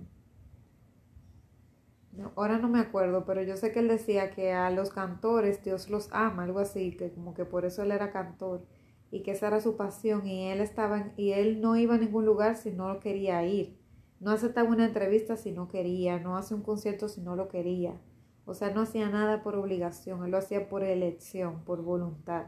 ahora 2.36 2.58
no 2.58 2.68
me 2.68 2.82
acuerdo, 2.82 3.24
pero 3.24 3.44
yo 3.44 3.56
sé 3.56 3.72
que 3.72 3.80
él 3.80 3.88
decía 3.88 4.32
que 4.32 4.52
a 4.52 4.70
los 4.70 4.90
cantores 4.90 5.64
Dios 5.64 5.90
los 5.90 6.10
ama, 6.12 6.44
algo 6.44 6.60
así, 6.60 6.98
que 6.98 7.14
como 7.14 7.34
que 7.34 7.46
por 7.46 7.64
eso 7.64 7.84
él 7.84 7.92
era 7.94 8.12
cantor 8.12 8.66
y 9.10 9.24
que 9.24 9.32
esa 9.32 9.48
era 9.48 9.62
su 9.62 9.78
pasión 9.78 10.28
y 10.28 10.50
él 10.50 10.60
estaba 10.60 11.14
y 11.16 11.32
él 11.32 11.62
no 11.62 11.78
iba 11.78 11.96
a 11.96 11.98
ningún 11.98 12.26
lugar 12.26 12.58
si 12.58 12.72
no 12.72 13.00
quería 13.00 13.46
ir. 13.46 13.79
No 14.20 14.32
aceptaba 14.32 14.70
una 14.70 14.86
entrevista 14.86 15.38
si 15.38 15.52
no 15.52 15.68
quería, 15.70 16.20
no 16.20 16.36
hace 16.36 16.54
un 16.54 16.62
concierto 16.62 17.08
si 17.08 17.22
no 17.22 17.36
lo 17.36 17.48
quería. 17.48 18.00
O 18.46 18.54
sea, 18.54 18.72
no 18.72 18.82
hacía 18.82 19.10
nada 19.10 19.44
por 19.44 19.56
obligación, 19.56 20.26
él 20.26 20.32
lo 20.32 20.38
hacía 20.38 20.68
por 20.68 20.84
elección, 20.84 21.64
por 21.64 21.84
voluntad. 21.84 22.48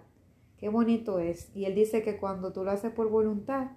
Qué 0.58 0.70
bonito 0.70 1.20
es. 1.20 1.56
Y 1.56 1.66
él 1.66 1.76
dice 1.76 2.04
que 2.04 2.18
cuando 2.18 2.52
tú 2.52 2.64
lo 2.64 2.72
haces 2.72 2.92
por 2.92 3.10
voluntad, 3.10 3.72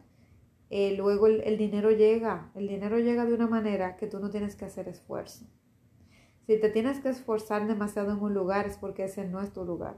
eh, 0.71 0.95
luego 0.97 1.27
el, 1.29 1.43
el 1.43 1.57
dinero 1.57 1.91
llega. 1.91 2.51
El 2.55 2.67
dinero 2.67 2.99
llega 2.99 3.27
de 3.27 3.35
una 3.35 3.47
manera 3.47 3.97
que 3.97 4.07
tú 4.07 4.19
no 4.19 4.31
tienes 4.31 4.57
que 4.57 4.65
hacer 4.65 4.89
esfuerzo. 4.89 5.47
Si 6.47 6.59
te 6.61 6.69
tienes 6.69 6.99
que 7.01 7.09
esforzar 7.09 7.67
demasiado 7.67 8.13
en 8.13 8.19
un 8.21 8.35
lugar 8.35 8.67
es 8.67 8.77
porque 8.77 9.05
ese 9.05 9.27
no 9.27 9.41
es 9.41 9.53
tu 9.53 9.65
lugar. 9.65 9.97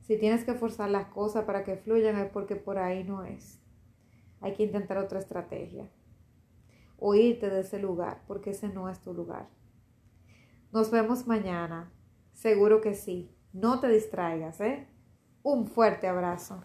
Si 0.00 0.18
tienes 0.18 0.44
que 0.44 0.54
forzar 0.54 0.90
las 0.90 1.06
cosas 1.06 1.44
para 1.44 1.64
que 1.64 1.76
fluyan 1.76 2.16
es 2.16 2.30
porque 2.30 2.56
por 2.56 2.78
ahí 2.78 3.04
no 3.04 3.24
es. 3.24 3.60
Hay 4.40 4.52
que 4.54 4.64
intentar 4.64 4.98
otra 4.98 5.20
estrategia. 5.20 5.88
O 7.04 7.16
irte 7.16 7.50
de 7.50 7.62
ese 7.62 7.80
lugar 7.80 8.22
porque 8.28 8.50
ese 8.50 8.68
no 8.68 8.88
es 8.88 9.00
tu 9.00 9.12
lugar. 9.12 9.48
Nos 10.70 10.92
vemos 10.92 11.26
mañana. 11.26 11.92
Seguro 12.32 12.80
que 12.80 12.94
sí. 12.94 13.28
No 13.52 13.80
te 13.80 13.88
distraigas, 13.88 14.60
¿eh? 14.60 14.86
Un 15.42 15.66
fuerte 15.66 16.06
abrazo. 16.06 16.62